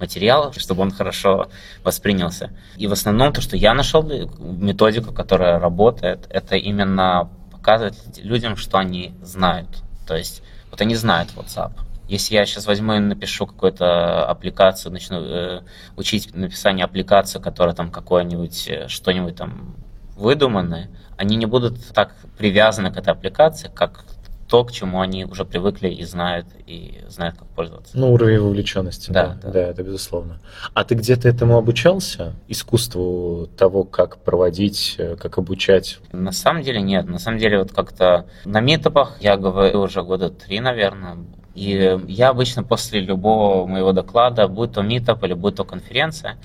[0.00, 1.48] материал, чтобы он хорошо
[1.84, 2.50] воспринялся.
[2.76, 8.78] И в основном то, что я нашел методику, которая работает, это именно показывать людям, что
[8.78, 9.68] они знают.
[10.06, 11.72] То есть вот они знают WhatsApp.
[12.08, 15.60] Если я сейчас возьму и напишу какую-то аппликацию, начну э,
[15.96, 19.76] учить написание аппликации, которая там какое-нибудь, э, что-нибудь там
[20.16, 24.04] выдуманное, они не будут так привязаны к этой аппликации, как
[24.50, 27.96] то, к чему они уже привыкли и знают, и знают, как пользоваться.
[27.96, 30.40] Ну, уровень вовлеченности, да, да, да, да, это безусловно.
[30.74, 32.34] А ты где-то этому обучался?
[32.48, 36.00] Искусству того, как проводить, э, как обучать?
[36.10, 37.06] На самом деле нет.
[37.06, 41.18] На самом деле вот как-то на митопах я говорю уже года три, наверное,
[41.54, 46.38] и я обычно после любого моего доклада, будь то митоп или будь то конференция,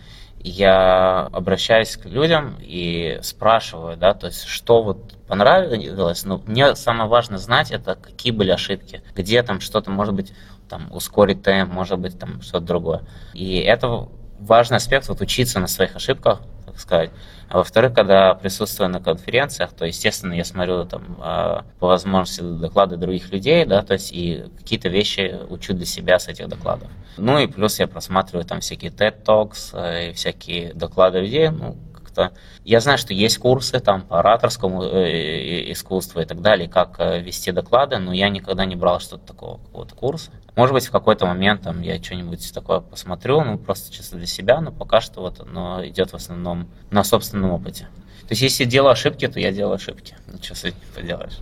[0.47, 7.09] я обращаюсь к людям и спрашиваю, да, то есть что вот понравилось, но мне самое
[7.09, 10.33] важное знать, это какие были ошибки, где там что-то, может быть,
[10.69, 13.01] там ускорить темп, может быть, там что-то другое.
[13.33, 14.07] И это
[14.39, 17.11] важный аспект, вот учиться на своих ошибках, так сказать.
[17.47, 22.97] А во-вторых, когда присутствую на конференциях, то, естественно, я смотрю там а, по возможности доклады
[22.97, 26.89] других людей, да, то есть и какие-то вещи учу для себя с этих докладов.
[27.17, 31.77] Ну и плюс я просматриваю там всякие TED Talks э, и всякие доклады людей, ну,
[32.15, 32.37] как-то...
[32.63, 37.21] Я знаю, что есть курсы там по ораторскому э, искусству и так далее, как э,
[37.21, 40.31] вести доклады, но я никогда не брал что-то такого, какого-то курса.
[40.55, 44.61] Может быть, в какой-то момент там я что-нибудь такое посмотрю, ну, просто чисто для себя,
[44.61, 47.87] но пока что вот оно идет в основном на собственном опыте.
[48.21, 50.15] То есть, если делаю ошибки, то я делаю ошибки.
[50.27, 51.37] Ничего с этим не поделаешь.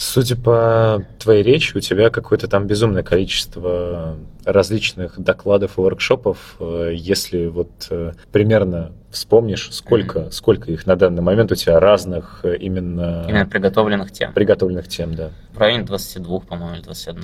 [0.00, 6.56] Судя по твоей речи, у тебя какое-то там безумное количество различных докладов и воркшопов.
[6.58, 10.30] Э, если вот э, примерно вспомнишь, сколько, mm-hmm.
[10.30, 13.26] сколько их на данный момент у тебя разных э, именно...
[13.28, 14.32] Именно приготовленных тем.
[14.32, 15.32] Приготовленных тем, да.
[15.52, 17.22] В районе 22, по-моему, или 21.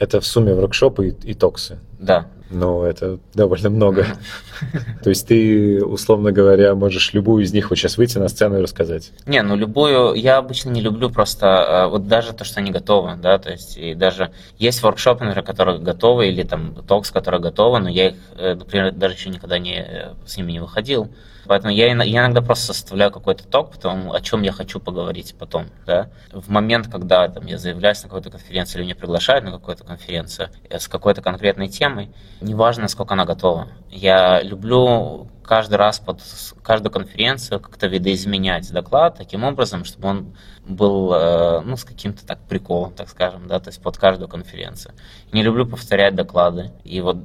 [0.00, 1.78] Это в сумме воркшопы и, и токсы?
[2.00, 4.06] Да, ну, это довольно много.
[5.02, 8.62] То есть ты, условно говоря, можешь любую из них вот сейчас выйти на сцену и
[8.62, 9.12] рассказать?
[9.26, 13.16] Не, ну любую, я обычно не люблю просто, э, вот даже то, что они готовы,
[13.16, 17.80] да, то есть и даже есть воркшопы, например, которые готовы, или там токс, которые готовы,
[17.80, 21.10] но я их, э, например, даже еще никогда не, э, с ними не выходил,
[21.46, 25.66] Поэтому я, я иногда просто составляю какой-то ток, потому о чем я хочу поговорить потом.
[25.86, 26.10] Да?
[26.32, 30.50] В момент, когда там, я заявляюсь на какую-то конференцию или меня приглашают на какую-то конференцию
[30.70, 33.68] с какой-то конкретной темой, неважно, сколько она готова.
[33.90, 36.20] Я люблю каждый раз под
[36.62, 42.40] каждую конференцию как-то видоизменять доклад таким образом, чтобы он был э, ну, с каким-то так
[42.40, 44.94] приколом, так скажем, да, то есть под каждую конференцию.
[45.32, 46.72] Не люблю повторять доклады.
[46.82, 47.18] И вот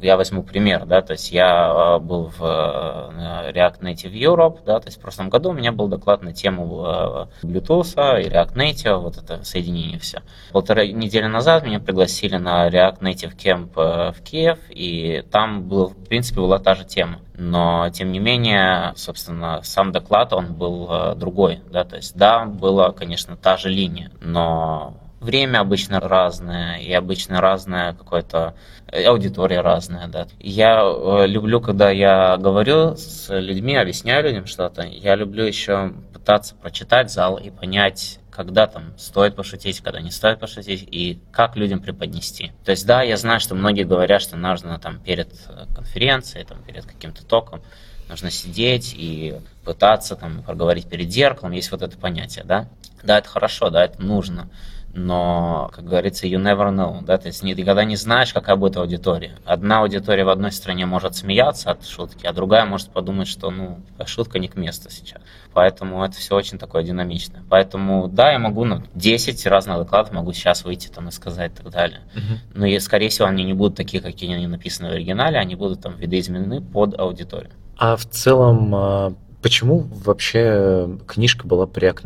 [0.00, 4.80] я возьму пример, да, то есть я э, был в э, React Native Europe, да,
[4.80, 8.96] то есть в прошлом году у меня был доклад на тему Bluetooth и React Native,
[8.96, 10.22] вот это соединение все.
[10.52, 16.08] Полторы недели назад меня пригласили на React Native Camp в Киев, и там был, в
[16.08, 21.14] принципе, была та же тема но тем не менее, собственно, сам доклад, он был э,
[21.14, 26.92] другой, да, то есть, да, была, конечно, та же линия, но время обычно разное, и
[26.92, 28.54] обычно разная какая-то
[28.86, 30.26] э, аудитория разная, да.
[30.38, 36.54] Я э, люблю, когда я говорю с людьми, объясняю людям что-то, я люблю еще пытаться
[36.54, 41.80] прочитать зал и понять, когда там стоит пошутить, когда не стоит пошутить, и как людям
[41.80, 42.52] преподнести.
[42.64, 46.62] То есть, да, я знаю, что многие говорят, что нужно там перед э, конференцией, там,
[46.62, 47.62] перед каким-то током,
[48.08, 52.68] нужно сидеть и пытаться там проговорить перед зеркалом, есть вот это понятие, да.
[53.02, 54.48] Да, это хорошо, да, это нужно
[54.94, 59.36] но, как говорится, you never know, да, то есть никогда не знаешь, какая будет аудитория.
[59.44, 63.80] Одна аудитория в одной стране может смеяться от шутки, а другая может подумать, что, ну,
[64.06, 65.20] шутка не к месту сейчас.
[65.52, 67.42] Поэтому это все очень такое динамичное.
[67.48, 71.62] Поэтому, да, я могу, ну, 10 разных докладов могу сейчас выйти там и сказать и
[71.62, 72.00] так далее.
[72.14, 72.38] Uh-huh.
[72.54, 75.82] Но, и, скорее всего, они не будут такие, какие они написаны в оригинале, они будут
[75.82, 77.52] там видоизменены под аудиторию.
[77.76, 82.02] А в целом, а, почему вообще книжка была при React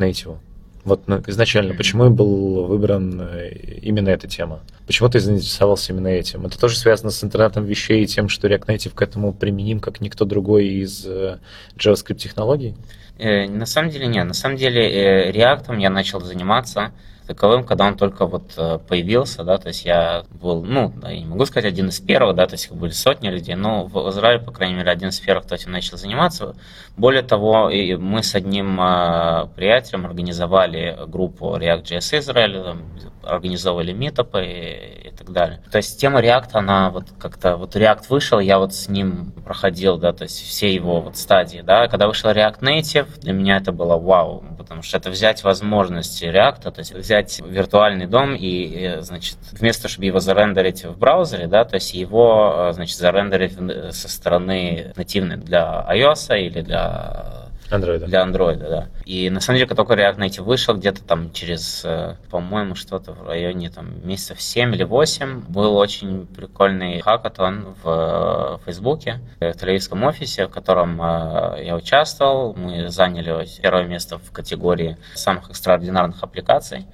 [0.83, 4.59] вот ну, изначально, почему был выбран э, именно эта тема?
[4.85, 6.45] Почему ты заинтересовался именно этим?
[6.45, 10.01] Это тоже связано с интернетом вещей и тем, что React Native к этому применим, как
[10.01, 11.39] никто другой из э,
[11.77, 12.75] JavaScript технологий?
[13.17, 14.25] Э, на самом деле нет.
[14.25, 16.91] На самом деле React я начал заниматься
[17.27, 21.25] таковым, когда он только вот э, появился, да, то есть я был, ну, я не
[21.25, 24.43] могу сказать один из первых, да, то есть их были сотни людей, но в Израиле,
[24.43, 26.55] по крайней мере, один из первых, кто этим начал заниматься.
[26.97, 32.75] Более того, и мы с одним э, приятелем организовали группу React.js Израиль,
[33.23, 35.61] организовывали митопы и, и так далее.
[35.71, 39.97] То есть тема React, она вот как-то, вот React вышел, я вот с ним проходил,
[39.97, 43.71] да, то есть все его вот стадии, да, когда вышел React Native, для меня это
[43.71, 49.37] было вау, потому что это взять возможности React, то есть взять виртуальный дом и, значит,
[49.51, 53.53] вместо, чтобы его зарендерить в браузере, да, то есть его, значит, зарендерить
[53.95, 57.42] со стороны нативной для iOS или для
[57.73, 58.05] Android.
[58.05, 58.87] Для Android, да.
[59.05, 63.13] И на самом деле, как только React Native вышел, где-то там через, э, по-моему, что-то
[63.13, 69.53] в районе там месяцев 7 или 8, был очень прикольный хакатон в э, Фейсбуке, в
[69.53, 72.53] тель офисе, в котором э, я участвовал.
[72.55, 76.85] Мы заняли первое место в категории самых экстраординарных аппликаций.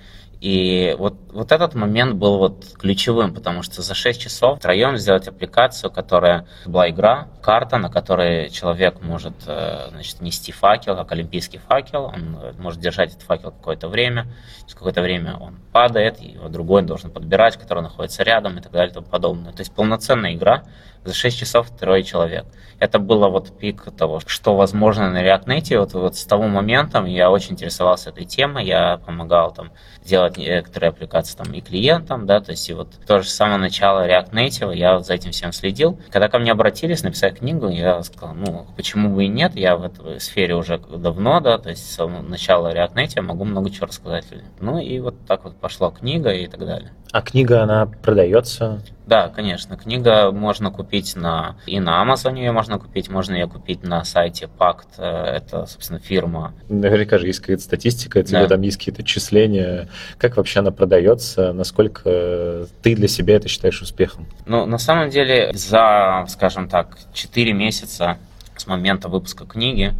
[0.42, 5.28] И вот, вот этот момент был вот ключевым, потому что за 6 часов втроем сделать
[5.28, 11.58] аппликацию, которая была игра, карта, на которой человек может э, значит, нести факел, как олимпийский
[11.58, 14.28] факел, он э, может держать этот факел какое-то время,
[14.62, 18.92] через какое-то время он падает, его другой должен подбирать, который находится рядом и так далее
[18.92, 19.52] и тому подобное.
[19.52, 20.64] То есть полноценная игра,
[21.04, 22.46] за 6 часов трое человек.
[22.80, 25.80] Это было вот пик того, что возможно на React Native.
[25.80, 29.72] Вот, вот с того момента я очень интересовался этой темой, я помогал там
[30.04, 34.08] делать некоторые аппликации там и клиентам, да, то есть и вот тоже с самого начала
[34.08, 36.00] React Native я за этим всем следил.
[36.10, 39.84] Когда ко мне обратились написать книгу, я сказал, ну, почему бы и нет, я в
[39.84, 44.26] этой сфере уже давно, да, то есть с начала React Native могу много чего рассказать.
[44.62, 46.92] Ну и вот так вот пошла книга и так далее.
[47.12, 48.82] А книга, она продается?
[49.10, 49.76] Да, конечно.
[49.76, 54.48] Книга можно купить на и на Amazon ее можно купить, можно ее купить на сайте
[54.48, 54.88] Пакт.
[55.00, 56.54] Э, это, собственно, фирма.
[56.70, 58.50] Наверняка же есть какая-то статистика, тебе да.
[58.50, 59.90] там есть какие-то числения.
[60.20, 61.54] Как вообще она продается?
[61.54, 64.28] Насколько ты для себя это считаешь успехом?
[64.46, 68.20] Ну, на самом деле, за, скажем так, 4 месяца
[68.56, 69.96] с момента выпуска книги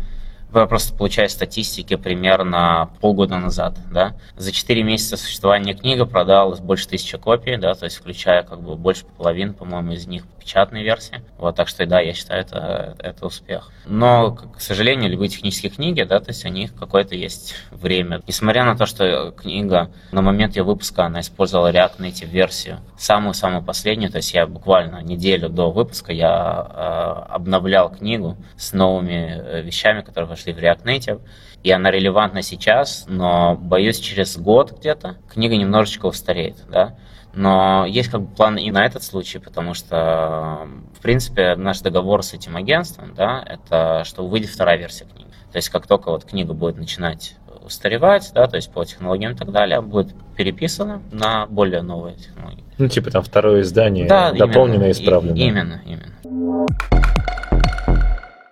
[0.52, 4.16] вы просто получаете статистики примерно полгода назад, да.
[4.36, 8.76] За 4 месяца существования книга продалось больше тысячи копий, да, то есть включая как бы
[8.76, 11.22] больше половины, по-моему, из них печатной версии.
[11.38, 13.72] Вот, так что да, я считаю, это, это успех.
[13.86, 18.22] Но, к сожалению, любые технические книги, да, то есть у них какое-то есть время.
[18.26, 23.64] Несмотря на то, что книга на момент ее выпуска, она использовала React Native версию, самую-самую
[23.64, 29.62] последнюю, то есть я буквально неделю до выпуска я э, обновлял книгу с новыми э,
[29.62, 31.22] вещами, которые вошли в React Native,
[31.64, 36.96] и она релевантна сейчас, но, боюсь, через год где-то книга немножечко устареет, да,
[37.34, 40.68] но есть как бы план и на этот случай, потому что,
[40.98, 45.30] в принципе, наш договор с этим агентством, да, это что выйдет вторая версия книги.
[45.52, 49.36] То есть как только вот книга будет начинать устаревать, да, то есть по технологиям и
[49.36, 52.64] так далее, будет переписана на более новые технологии.
[52.78, 55.38] Ну, типа там второе издание, да, дополненное, именно, исправленное.
[55.38, 56.66] Именно, именно.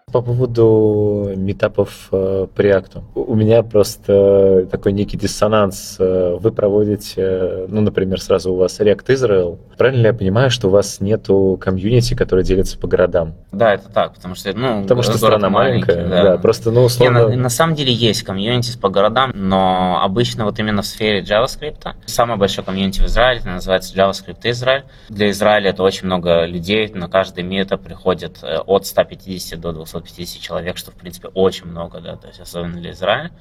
[0.09, 3.03] По поводу метапов э, по реакту.
[3.13, 5.97] У меня просто такой некий диссонанс.
[5.99, 9.59] Э, вы проводите, ну, например, сразу у вас React Israel.
[9.77, 13.35] Правильно ли я понимаю, что у вас нету комьюнити, который делится по городам?
[13.51, 16.23] Да, это так, потому что, ну, потому что страна маленькая, да.
[16.23, 16.37] да.
[16.37, 17.27] Просто, ну, условно...
[17.27, 21.19] Не, на, на самом деле есть комьюнити по городам, но обычно вот именно в сфере
[21.19, 21.85] JavaScript.
[22.05, 24.85] Самое большое комьюнити в Израиле называется JavaScript Израиль.
[25.09, 29.96] Для Израиля это очень много людей, на каждый мета приходит э, от 150 до 200
[29.99, 33.31] 250 человек, что, в принципе, очень много, да, то есть особенно для Израиля.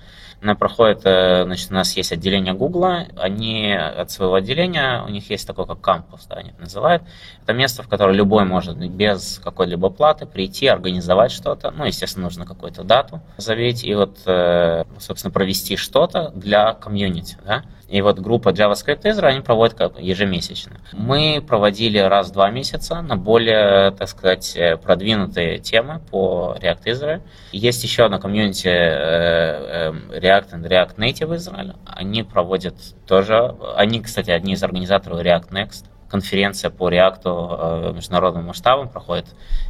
[0.43, 5.31] Она проходит, э, значит, у нас есть отделение Гугла, они от своего отделения, у них
[5.31, 7.03] есть такой как кампус, да, они это называют.
[7.43, 12.45] Это место, в которое любой может без какой-либо платы прийти, организовать что-то, ну, естественно, нужно
[12.45, 17.65] какую-то дату заветь и вот, э, собственно, провести что-то для комьюнити, да.
[17.89, 20.81] И вот группа JavaScript Israel, они проводят как ежемесячно.
[20.93, 27.23] Мы проводили раз в два месяца на более, так сказать, продвинутые темы по React Israel.
[27.53, 31.77] Есть еще одна комьюнити э, э, React and React Native Israel.
[31.85, 32.75] Они проводят
[33.07, 35.85] тоже, они, кстати, одни из организаторов React Next.
[36.09, 39.27] Конференция по React э, международным масштабам проходит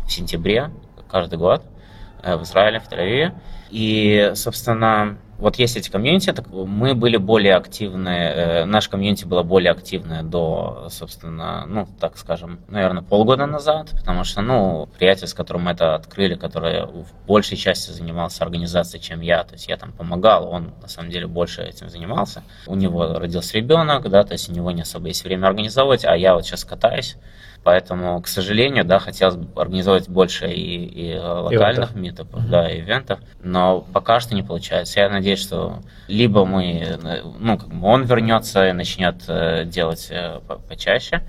[0.07, 0.71] в сентябре
[1.09, 1.63] каждый год
[2.35, 3.33] в Израиле, в Тель-Авиве.
[3.71, 9.43] И, собственно, вот есть эти комьюнити, так мы были более активны, э, наш комьюнити было
[9.43, 15.35] более активное до, собственно, ну, так скажем, наверное, полгода назад, потому что, ну, приятель, с
[15.35, 19.77] которым мы это открыли, который в большей части занимался организацией, чем я, то есть я
[19.77, 22.43] там помогал, он, на самом деле, больше этим занимался.
[22.67, 26.17] У него родился ребенок, да, то есть у него не особо есть время организовывать, а
[26.17, 27.17] я вот сейчас катаюсь,
[27.67, 31.97] Поэтому, к сожалению, да, хотелось бы организовать больше и, и локальных ивентов.
[31.97, 32.49] митопов, mm-hmm.
[32.49, 35.01] да, ивентов, но пока что не получается.
[35.01, 36.97] Я надеюсь, что либо мы,
[37.41, 40.39] ну, как бы он вернется и начнет э, делать э,
[40.69, 41.25] почаще,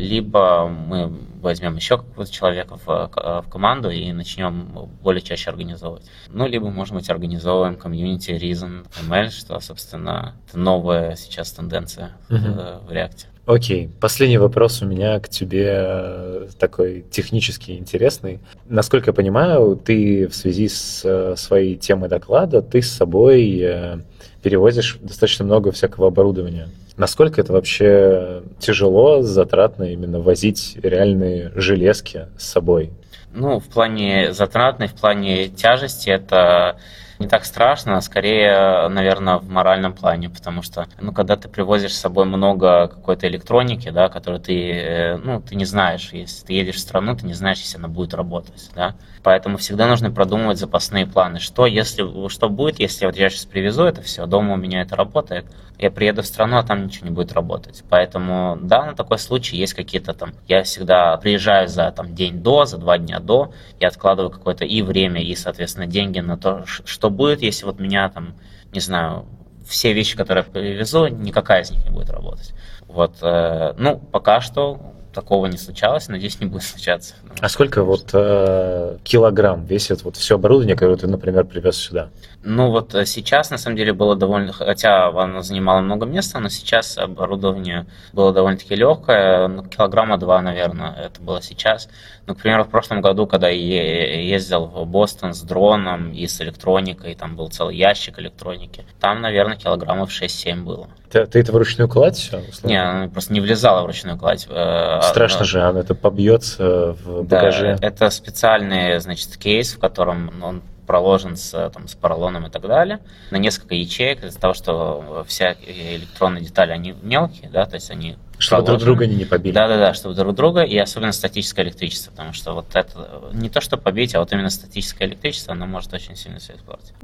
[0.00, 6.04] либо мы возьмем еще какого-то человека в, в команду и начнем более чаще организовывать.
[6.28, 12.86] Ну, либо, может быть, организовываем комьюнити Reason ML, что, собственно, это новая сейчас тенденция uh-huh.
[12.86, 13.26] в, React.
[13.46, 18.38] Окей, последний вопрос у меня к тебе э, такой технически интересный.
[18.66, 24.04] Насколько я понимаю, ты в связи с э, своей темой доклада, ты с собой
[24.42, 26.68] перевозишь достаточно много всякого оборудования.
[27.00, 32.92] Насколько это вообще тяжело, затратно именно возить реальные железки с собой?
[33.32, 36.78] Ну, в плане затратной, в плане тяжести это
[37.20, 41.94] не так страшно, а скорее, наверное, в моральном плане, потому что, ну, когда ты привозишь
[41.94, 46.54] с собой много какой-то электроники, да, которую ты, э, ну, ты не знаешь, если ты
[46.54, 50.58] едешь в страну, ты не знаешь, если она будет работать, да, поэтому всегда нужно продумывать
[50.58, 54.56] запасные планы, что если, что будет, если вот я сейчас привезу это все, дома у
[54.56, 55.44] меня это работает,
[55.78, 59.58] я приеду в страну, а там ничего не будет работать, поэтому, да, на такой случай
[59.58, 63.88] есть какие-то там, я всегда приезжаю за там день до, за два дня до, я
[63.88, 68.34] откладываю какое-то и время, и, соответственно, деньги на то, что будет, если вот меня там,
[68.72, 69.26] не знаю,
[69.66, 72.52] все вещи, которые я привезу, никакая из них не будет работать.
[72.86, 74.80] Вот, э, ну, пока что
[75.12, 77.14] такого не случалось, надеюсь, не будет случаться.
[77.40, 82.10] А сколько вот э, килограмм весит вот все оборудование, которое ты, например, привез сюда?
[82.42, 86.48] Ну вот э, сейчас, на самом деле, было довольно, хотя оно занимало много места, но
[86.48, 91.90] сейчас оборудование было довольно-таки легкое, ну, килограмма два, наверное, это было сейчас.
[92.26, 96.40] Ну, к примеру, в прошлом году, когда я ездил в Бостон с дроном и с
[96.40, 100.88] электроникой, там был целый ящик электроники, там, наверное, килограммов 6-7 было.
[101.10, 102.30] Ты, ты это вручную кладь?
[102.62, 104.46] Не, она просто не влезала в ручную кладь.
[104.48, 105.44] Э, Страшно но...
[105.44, 107.76] же, она это побьется в багаже.
[107.78, 112.62] Да, это специальный, значит, кейс, в котором он проложен с, там, с поролоном и так
[112.62, 112.98] далее,
[113.30, 118.16] на несколько ячеек из-за того, что вся электронные детали, они мелкие, да, то есть они
[118.38, 119.54] чтобы друг друга они не побили.
[119.54, 123.76] Да-да-да, чтобы друг друга, и особенно статическое электричество, потому что вот это не то, что
[123.76, 126.94] побить, а вот именно статическое электричество, оно может очень сильно все испортить.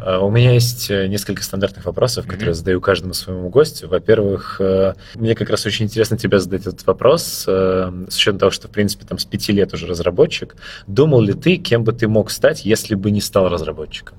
[0.00, 2.30] А, у меня есть э, несколько стандартных вопросов, mm-hmm.
[2.30, 3.88] которые задаю каждому своему гостю.
[3.88, 8.50] Во-первых, э, мне как раз очень интересно тебе задать этот вопрос, э, с учетом того,
[8.50, 10.54] что, в принципе, там с пяти лет уже разработчик.
[10.86, 14.16] Думал ли ты, кем бы ты мог стать, если бы не стал разработчиком?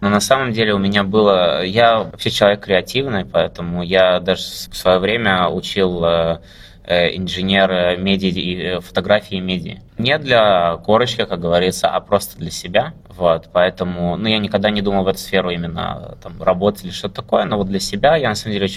[0.00, 1.62] Но на самом деле у меня было...
[1.64, 6.40] Я вообще человек креативный, поэтому я даже в свое время учил
[6.88, 9.78] инженера медиа и фотографии и медиа.
[9.98, 12.94] Не для корочки, как говорится, а просто для себя.
[13.08, 17.16] Вот, поэтому, ну, я никогда не думал в эту сферу именно там работать или что-то
[17.16, 18.70] такое, но вот для себя я, на самом деле,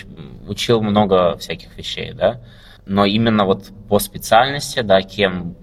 [0.48, 2.42] учил много всяких вещей, да,
[2.86, 5.56] но именно вот по специальности, да, кем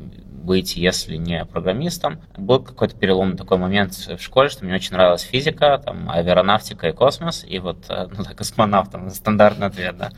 [0.49, 2.21] быть, если не программистом.
[2.37, 6.93] Был какой-то переломный такой момент в школе, что мне очень нравилась физика, там, аэронавтика и
[6.93, 10.11] космос, и вот, э, ну, да, космонавтом, стандартный ответ, да.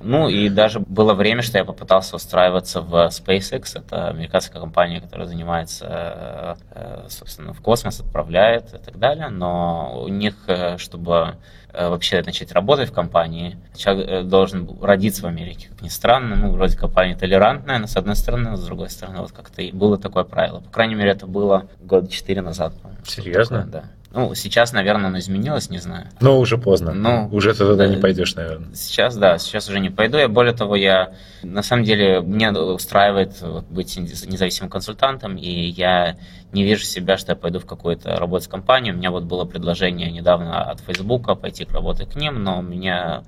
[0.00, 5.26] Ну, и даже было время, что я попытался устраиваться в SpaceX, это американская компания, которая
[5.26, 11.36] занимается, э, собственно, в космос отправляет и так далее, но у них, э, чтобы Э,
[11.88, 15.68] вообще начать работать в компании, человек э, должен родиться в Америке.
[15.70, 19.20] Как ни странно, ну, вроде компания толерантная, но с одной стороны, но с другой стороны,
[19.20, 20.60] вот как-то было такое правило.
[20.60, 22.74] По крайней мере, это было года четыре назад.
[23.04, 23.64] Серьезно?
[23.64, 23.84] Такое, да.
[24.14, 26.08] Ну, сейчас, наверное, оно изменилось, не знаю.
[26.20, 26.92] Но уже поздно.
[26.92, 28.74] Ну, уже ты туда да, не пойдешь, наверное.
[28.74, 30.18] Сейчас, да, сейчас уже не пойду.
[30.18, 36.16] Я, более того, я, на самом деле, мне устраивает быть независимым консультантом, и я
[36.52, 38.94] не вижу себя, что я пойду в какую-то работать компанию.
[38.94, 43.22] У меня вот было предложение недавно от Фейсбука пойти работать к ним, но у меня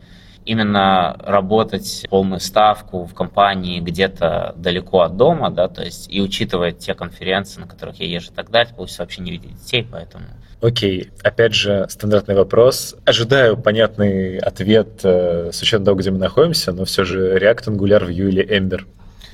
[0.44, 6.72] именно работать полную ставку в компании где-то далеко от дома, да, то есть и учитывая
[6.72, 10.24] те конференции, на которых я езжу и так далее, получится вообще не видеть детей, поэтому
[10.64, 12.96] Окей, опять же, стандартный вопрос.
[13.04, 18.08] Ожидаю понятный ответ э, с учетом того, где мы находимся, но все же React, Angular,
[18.08, 18.86] Vue или Ember?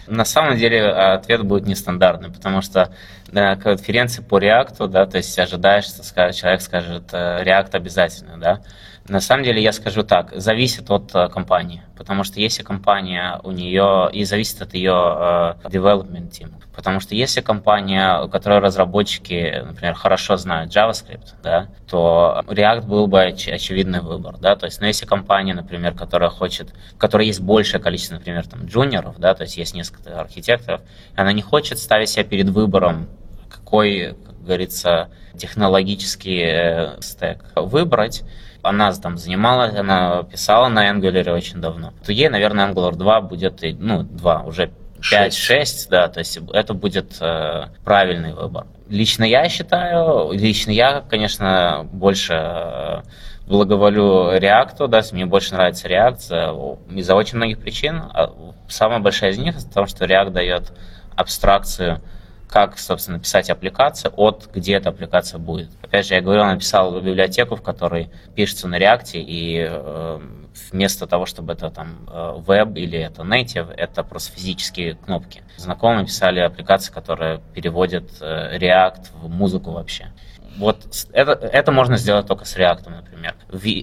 [0.08, 2.92] На самом деле ответ будет нестандартный, потому что
[3.30, 6.02] на конференции по React, да, то есть ожидаешь, что
[6.32, 8.60] человек скажет э, React обязательно, да,
[9.08, 13.50] на самом деле я скажу так, зависит от uh, компании, потому что если компания у
[13.50, 19.62] нее и зависит от ее uh, development team, потому что если компания, у которой разработчики,
[19.66, 24.80] например, хорошо знают JavaScript, да, то React был бы оч- очевидный выбор, да, то есть,
[24.80, 29.34] но если компания, например, которая хочет, в которой есть большее количество, например, там джуниоров, да,
[29.34, 30.82] то есть есть несколько архитекторов,
[31.16, 33.08] она не хочет ставить себя перед выбором,
[33.50, 37.44] какой, как говорится, технологический э, стек.
[37.56, 38.22] Выбрать,
[38.62, 41.92] Она там занималась, она писала на Angular очень давно.
[42.04, 47.16] То ей, наверное, Angular 2 будет, ну, 2, уже 5-6, да, то есть это будет
[47.20, 48.66] э, правильный выбор.
[48.88, 53.02] Лично я считаю, лично я, конечно, больше э,
[53.46, 58.02] благоволю React, да, мне больше нравится React из-за очень многих причин.
[58.12, 58.32] А
[58.68, 60.72] самая большая из них в том, что React дает
[61.16, 62.00] абстракцию
[62.50, 65.70] как, собственно, писать аппликацию от где эта аппликация будет.
[65.82, 70.20] Опять же, я говорил, написал библиотеку, в которой пишется на React, и э,
[70.72, 72.08] вместо того, чтобы это там
[72.46, 75.42] веб или это native, это просто физические кнопки.
[75.56, 80.12] Знакомые писали аппликации, которые переводят э, React в музыку вообще.
[80.56, 80.78] Вот
[81.12, 83.34] это, это можно сделать только с React, например.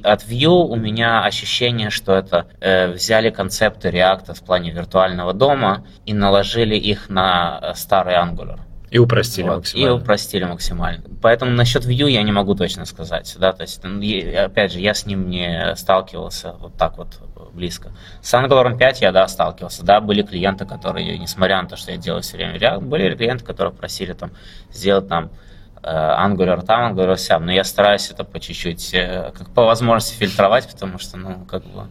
[0.04, 5.86] От Vue у меня ощущение, что это э, взяли концепты React в плане виртуального дома
[6.06, 8.60] и наложили их на э, старый Angular.
[8.90, 9.88] И упростили вот, максимально.
[9.88, 11.04] И упростили максимально.
[11.22, 13.36] Поэтому насчет Vue я не могу точно сказать.
[13.38, 13.52] Да?
[13.52, 17.20] То есть, опять же, я с ним не сталкивался вот так вот
[17.54, 17.92] близко.
[18.22, 19.84] С Angular 5 я, да, сталкивался.
[19.84, 23.44] Да, были клиенты, которые, несмотря на то, что я делаю все время React, были клиенты,
[23.44, 24.32] которые просили там
[24.72, 25.32] сделать там
[25.88, 27.46] Angular там, Angular сям.
[27.46, 31.64] Но я стараюсь это по чуть-чуть, э, как по возможности фильтровать, потому что, ну, как
[31.64, 31.88] бы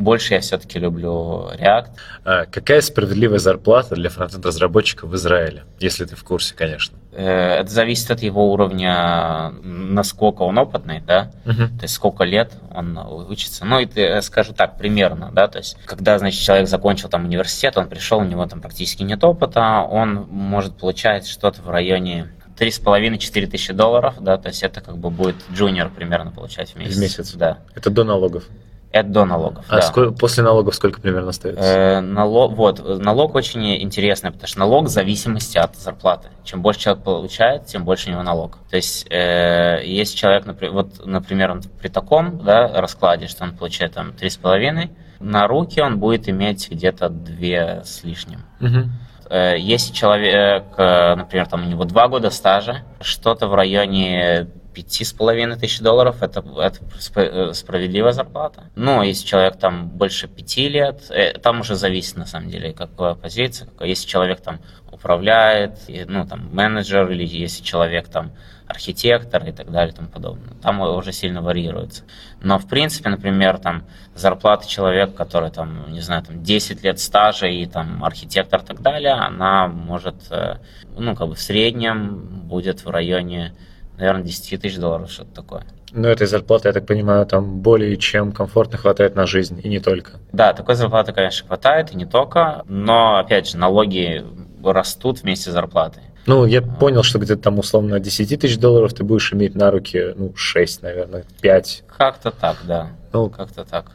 [0.00, 1.90] больше я все-таки люблю React.
[2.24, 6.98] А какая справедливая зарплата для фронтенд-разработчика в Израиле, если ты в курсе, конечно?
[7.12, 11.68] Э, это зависит от его уровня, насколько он опытный, да, uh-huh.
[11.76, 12.96] то есть сколько лет он
[13.28, 13.64] учится.
[13.64, 17.24] Ну, и ты, э, скажу так, примерно, да, то есть когда, значит, человек закончил там
[17.24, 22.30] университет, он пришел, у него там практически нет опыта, он может получать что-то в районе
[22.60, 26.96] 3,5-4 тысячи долларов, да, то есть это как бы будет джуниор примерно получать в месяц.
[26.96, 27.32] В месяц?
[27.32, 27.58] Да.
[27.74, 28.44] Это до налогов?
[28.92, 29.64] Это до налогов.
[29.68, 29.82] А да.
[29.82, 31.62] сколько, после налогов сколько примерно остается?
[31.62, 36.28] Э, налог, вот, налог очень интересный, потому что налог в зависимости от зарплаты.
[36.42, 38.58] Чем больше человек получает, тем больше у него налог.
[38.68, 43.56] То есть, э, если человек, например, вот, например, он при таком да, раскладе, что он
[43.56, 44.90] получает там 3,5,
[45.20, 48.40] на руки он будет иметь где-то 2 с лишним.
[48.60, 48.90] Угу.
[49.30, 55.12] Если человек, э, например, там у него 2 года стажа, что-то в районе пяти с
[55.12, 56.78] половиной тысяч долларов это, это
[57.16, 58.64] э, справедливая зарплата.
[58.74, 63.14] Но если человек там больше пяти лет, э, там уже зависит на самом деле, какая
[63.14, 63.68] позиция.
[63.80, 64.60] Если человек там
[64.90, 65.78] управляет,
[66.08, 68.32] ну там менеджер, или если человек там
[68.70, 70.54] архитектор и так далее и тому подобное.
[70.62, 72.04] Там уже сильно варьируется.
[72.40, 77.46] Но в принципе, например, там зарплата человека, который там, не знаю, там 10 лет стажа
[77.46, 80.56] и там архитектор и так далее, она может, э,
[80.96, 83.52] ну как бы в среднем будет в районе
[84.00, 85.66] наверное, 10 тысяч долларов, что-то такое.
[85.92, 89.80] Но этой зарплаты, я так понимаю, там более чем комфортно хватает на жизнь, и не
[89.80, 90.12] только.
[90.32, 94.24] Да, такой зарплаты, конечно, хватает, и не только, но, опять же, налоги
[94.64, 96.04] растут вместе с зарплатой.
[96.26, 100.12] Ну, я понял, что где-то там условно 10 тысяч долларов ты будешь иметь на руки,
[100.16, 101.84] ну, 6, наверное, 5.
[101.96, 102.90] Как-то так, да.
[103.12, 103.86] Ну, как-то так.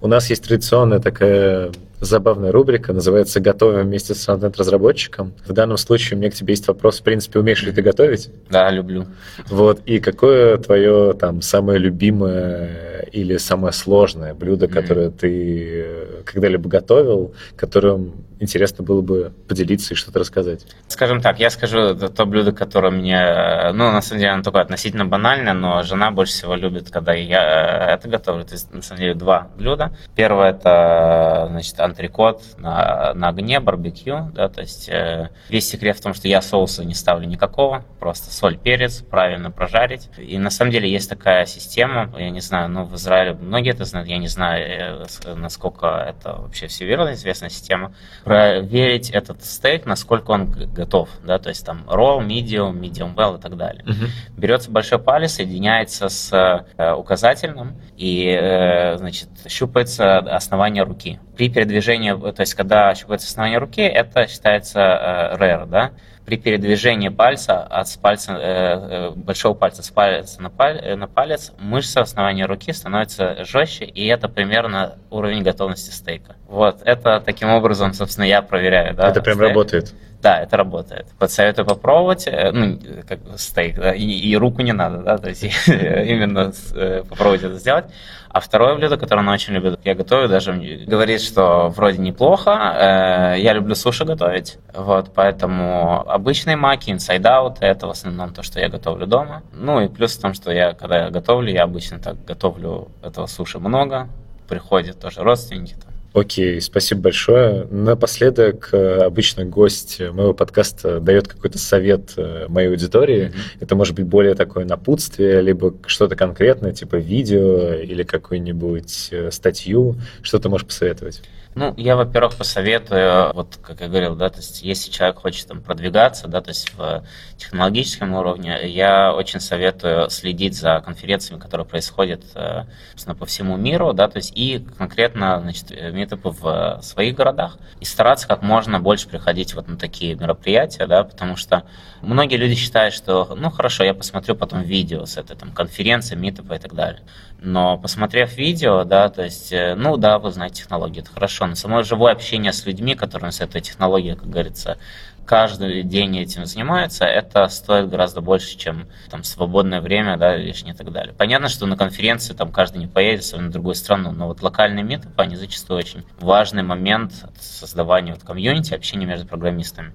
[0.00, 1.70] У нас есть традиционная такая
[2.02, 5.32] забавная рубрика, называется «Готовим вместе с фронтенд-разработчиком».
[5.46, 8.30] В данном случае у меня к тебе есть вопрос, в принципе, умеешь ли ты готовить?
[8.50, 9.06] Да, люблю.
[9.48, 14.72] Вот, и какое твое там самое любимое или самое сложное блюдо, mm-hmm.
[14.72, 15.86] которое ты
[16.24, 20.66] когда-либо готовил, которым интересно было бы поделиться и что-то рассказать?
[20.88, 25.06] Скажем так, я скажу то блюдо, которое мне, ну, на самом деле, оно только относительно
[25.06, 28.44] банальное, но жена больше всего любит, когда я это готовлю.
[28.44, 29.96] То есть, на самом деле, два блюда.
[30.16, 36.02] Первое– это, значит, антрикот на, на огне, барбекю, да, то есть э, весь секрет в
[36.02, 40.08] том, что я соуса не ставлю никакого, просто соль, перец, правильно прожарить.
[40.18, 43.84] И на самом деле есть такая система, я не знаю, ну, в Израиле многие это
[43.84, 50.30] знают, я не знаю, э, насколько это вообще всемирно известная система, проверить этот стейк, насколько
[50.30, 53.84] он готов, да, то есть там raw, medium, medium well и так далее.
[53.84, 54.40] Угу.
[54.40, 56.32] Берется большой палец, соединяется с
[56.76, 61.20] э, указательным и, э, значит, щупается основание руки.
[61.36, 65.92] При передвижении, то есть когда щупается основание руки, это считается э, rare, да,
[66.24, 72.02] при передвижении пальца от пальца, э, большого пальца с пальца на, паль, на палец мышца
[72.02, 76.36] основания руки становится жестче, и это примерно уровень готовности стейка.
[76.52, 78.94] Вот, это таким образом, собственно, я проверяю.
[78.94, 79.48] Да, это прям стейк.
[79.48, 79.94] работает.
[80.20, 81.06] Да, это работает.
[81.18, 82.78] Подсоветую попробовать, э, ну,
[83.08, 87.58] как стейк, да, и, и руку не надо, да, то есть именно э, попробовать это
[87.58, 87.86] сделать.
[88.28, 90.52] А второе блюдо, которое она очень любит, я готовлю, даже
[90.86, 92.50] говорит, что вроде неплохо.
[92.50, 98.42] Э, я люблю суши готовить, вот, поэтому обычные маки, inside out, это в основном то,
[98.42, 99.42] что я готовлю дома.
[99.54, 103.24] Ну и плюс в том, что я, когда я готовлю, я обычно так готовлю этого
[103.24, 104.08] суши много,
[104.48, 107.66] приходят тоже родственники, там, Окей, спасибо большое.
[107.70, 113.28] Напоследок э, обычно гость моего подкаста дает какой-то совет э, моей аудитории.
[113.28, 113.56] Mm-hmm.
[113.60, 119.96] Это может быть более такое напутствие, либо что-то конкретное, типа видео или какую-нибудь э, статью.
[120.20, 121.22] Что ты можешь посоветовать?
[121.54, 125.60] Ну, я, во-первых, посоветую, вот как я говорил, да, то есть если человек хочет там
[125.60, 127.04] продвигаться, да, то есть в
[127.36, 133.92] технологическом уровне, я очень советую следить за конференциями, которые происходят, э, собственно, по всему миру,
[133.92, 139.06] да, то есть и конкретно, значит, метапы в своих городах, и стараться как можно больше
[139.06, 141.64] приходить вот на такие мероприятия, да, потому что
[142.00, 146.54] многие люди считают, что, ну, хорошо, я посмотрю потом видео с этой там конференции, метапа
[146.54, 147.02] и так далее.
[147.44, 151.54] Но посмотрев видео, да, то есть, э, ну да, вы знаете технологии, это хорошо, но
[151.54, 154.78] само живое общение с людьми, которые с этой технологией, как говорится,
[155.24, 160.76] каждый день этим занимаются, это стоит гораздо больше, чем там свободное время, да, лишнее и
[160.76, 161.14] так далее.
[161.16, 164.84] Понятно, что на конференции там каждый не поедет, особенно в другую страну, но вот локальные
[164.84, 169.92] метапы, они зачастую очень важный момент создавания вот комьюнити, общения между программистами.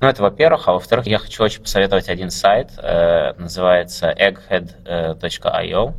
[0.00, 0.68] Ну, это во-первых.
[0.68, 5.94] А во-вторых, я хочу очень посоветовать один сайт, э, называется egghead.io.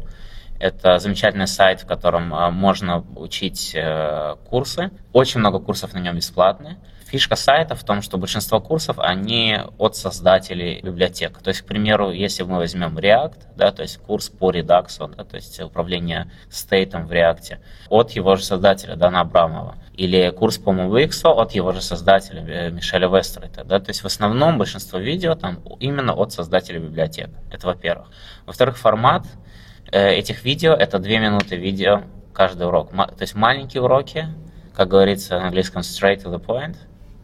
[0.59, 4.91] Это замечательный сайт, в котором а, можно учить э, курсы.
[5.13, 6.77] Очень много курсов на нем бесплатные.
[7.07, 11.37] Фишка сайта в том, что большинство курсов, они от создателей библиотек.
[11.41, 15.23] То есть, к примеру, если мы возьмем React, да, то есть курс по Redux, да,
[15.23, 20.71] то есть управление стейтом в React, от его же создателя Дана Абрамова, или курс по
[20.71, 23.63] MoveX от его же создателя э, Мишеля Вестерайта.
[23.63, 27.29] Да, то есть в основном большинство видео там именно от создателя библиотек.
[27.49, 28.09] Это во-первых.
[28.45, 29.25] Во-вторых, формат
[29.91, 32.91] этих видео это две минуты видео каждый урок.
[32.91, 34.27] То есть маленькие уроки,
[34.75, 36.75] как говорится на английском straight to the point,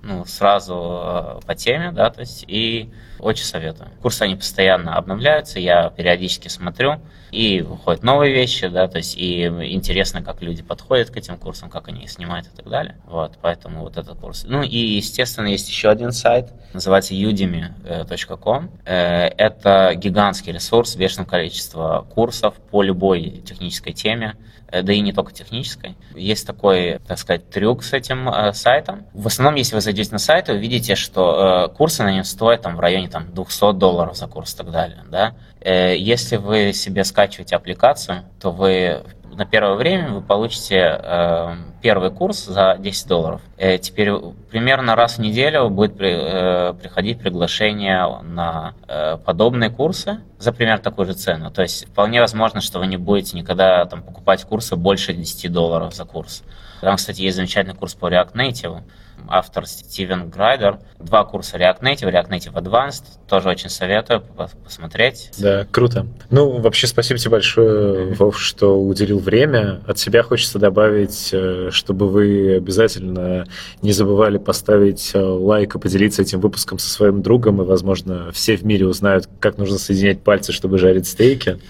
[0.03, 3.89] ну, сразу э, по теме, да, то есть, и очень советую.
[4.01, 6.99] Курсы, они постоянно обновляются, я периодически смотрю,
[7.34, 11.69] и выходят новые вещи, да, то есть, и интересно, как люди подходят к этим курсам,
[11.69, 12.95] как они их снимают и так далее.
[13.05, 14.45] Вот, поэтому вот этот курс.
[14.47, 18.69] Ну, и, естественно, есть еще один сайт, называется udemy.com.
[18.86, 24.36] Э, это гигантский ресурс с бешеным количеством курсов по любой технической теме.
[24.73, 25.95] Э, да и не только технической.
[26.15, 29.05] Есть такой, так сказать, трюк с этим э, сайтом.
[29.13, 32.63] В основном, если вы зайдете на сайт, вы видите, что э, курсы на нем стоят
[32.63, 35.03] там, в районе там, 200 долларов за курс и так далее.
[35.11, 35.36] Да?
[35.61, 39.03] Э, если вы себе скачиваете аппликацию, то вы
[39.36, 43.41] на первое время вы получите э, первый курс за 10 долларов.
[43.57, 44.11] Э, теперь
[44.49, 50.84] примерно раз в неделю будет при, э, приходить приглашение на э, подобные курсы за примерно
[50.84, 51.51] такую же цену.
[51.51, 55.93] То есть вполне возможно, что вы не будете никогда там, покупать курсы больше 10 долларов
[55.93, 56.43] за курс.
[56.82, 58.82] Там, кстати, есть замечательный курс по React Native
[59.28, 60.80] автор Стивен Грайдер.
[60.99, 63.03] Два курса React Native, React Native Advanced.
[63.28, 64.24] Тоже очень советую
[64.64, 65.32] посмотреть.
[65.38, 66.05] Да, круто.
[66.30, 69.82] Ну, вообще, спасибо тебе большое, Вов, что уделил время.
[69.88, 73.45] От себя хочется добавить, э, чтобы вы обязательно
[73.82, 78.55] не забывали поставить э, лайк и поделиться этим выпуском со своим другом, и, возможно, все
[78.55, 81.59] в мире узнают, как нужно соединять пальцы, чтобы жарить стейки.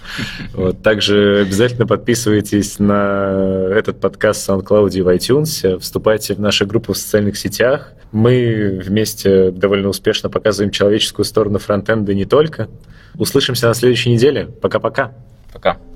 [0.54, 0.82] Вот.
[0.82, 6.92] Также обязательно подписывайтесь на этот подкаст в SoundCloud и в iTunes, вступайте в нашу группу
[6.92, 6.96] в
[7.34, 7.92] социальных сетях.
[8.12, 12.68] Мы вместе довольно успешно показываем человеческую сторону фронтенда не только.
[13.16, 14.46] Услышимся на следующей неделе.
[14.46, 15.12] Пока-пока.
[15.52, 15.70] Пока.
[15.70, 15.74] -пока.
[15.74, 15.93] Пока.